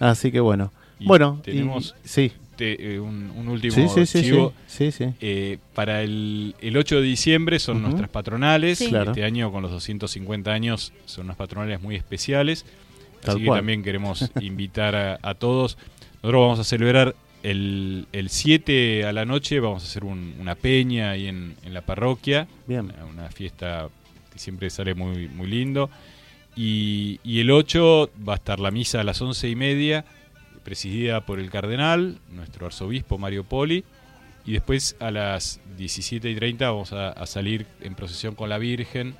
[0.00, 4.06] Así que bueno, Y bueno, y- tenemos sí, Te- eh, un, un último sí, sí,
[4.06, 4.52] sí, sí, chivo.
[4.66, 5.06] sí, sí.
[5.20, 8.78] Eh, para el, el 8 de diciembre son nuestras patronales.
[8.78, 8.88] Sí.
[8.88, 9.10] Claro.
[9.10, 12.64] Este año, con los 250 años, son unas patronales muy especiales.
[13.22, 15.78] Tal Así que también queremos invitar a, a todos.
[16.22, 20.54] Nosotros vamos a celebrar el, el 7 a la noche, vamos a hacer un- una
[20.54, 22.46] peña ahí en, en la parroquia.
[22.66, 22.80] Bien.
[22.86, 23.88] Una, una fiesta
[24.32, 25.90] que siempre sale muy, muy lindo.
[26.56, 30.04] Y, y el 8 va a estar la misa a las once y media,
[30.64, 33.84] presidida por el cardenal, nuestro arzobispo Mario Poli.
[34.46, 38.58] Y después a las 17 y 30 vamos a, a salir en procesión con la
[38.58, 39.14] Virgen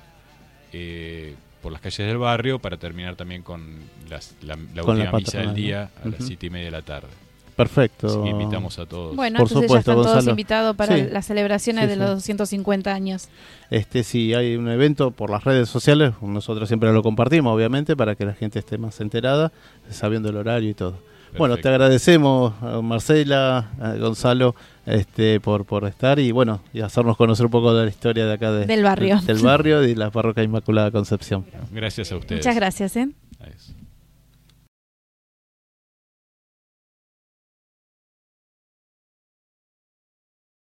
[0.73, 3.63] eh, por las calles del barrio para terminar también con
[4.09, 6.01] las- la, la Con la última misa del día ¿no?
[6.03, 6.27] a las Ujú.
[6.27, 7.07] 7 y media de la tarde.
[7.55, 8.07] Perfecto.
[8.07, 9.15] Así que invitamos a todos.
[9.15, 11.07] Bueno, Por entonces supuesto, ya están todos invitados para Sí.
[11.09, 11.99] las celebraciones Sí, de sí.
[12.01, 13.29] los 250 años.
[13.71, 18.15] Este, si hay un evento por las redes sociales, nosotros siempre lo compartimos, obviamente, para
[18.15, 19.53] que la gente esté más enterada,
[19.89, 20.99] sabiendo el horario y todo.
[21.37, 23.69] Bueno, te agradecemos, Marcela,
[23.99, 24.55] Gonzalo,
[24.85, 28.33] este, por, por estar y bueno, y hacernos conocer un poco de la historia de
[28.33, 29.19] acá de, Del barrio.
[29.21, 31.45] del barrio y la parroquia Inmaculada Concepción.
[31.71, 32.41] Gracias a ustedes.
[32.41, 33.09] Muchas gracias, ¿eh?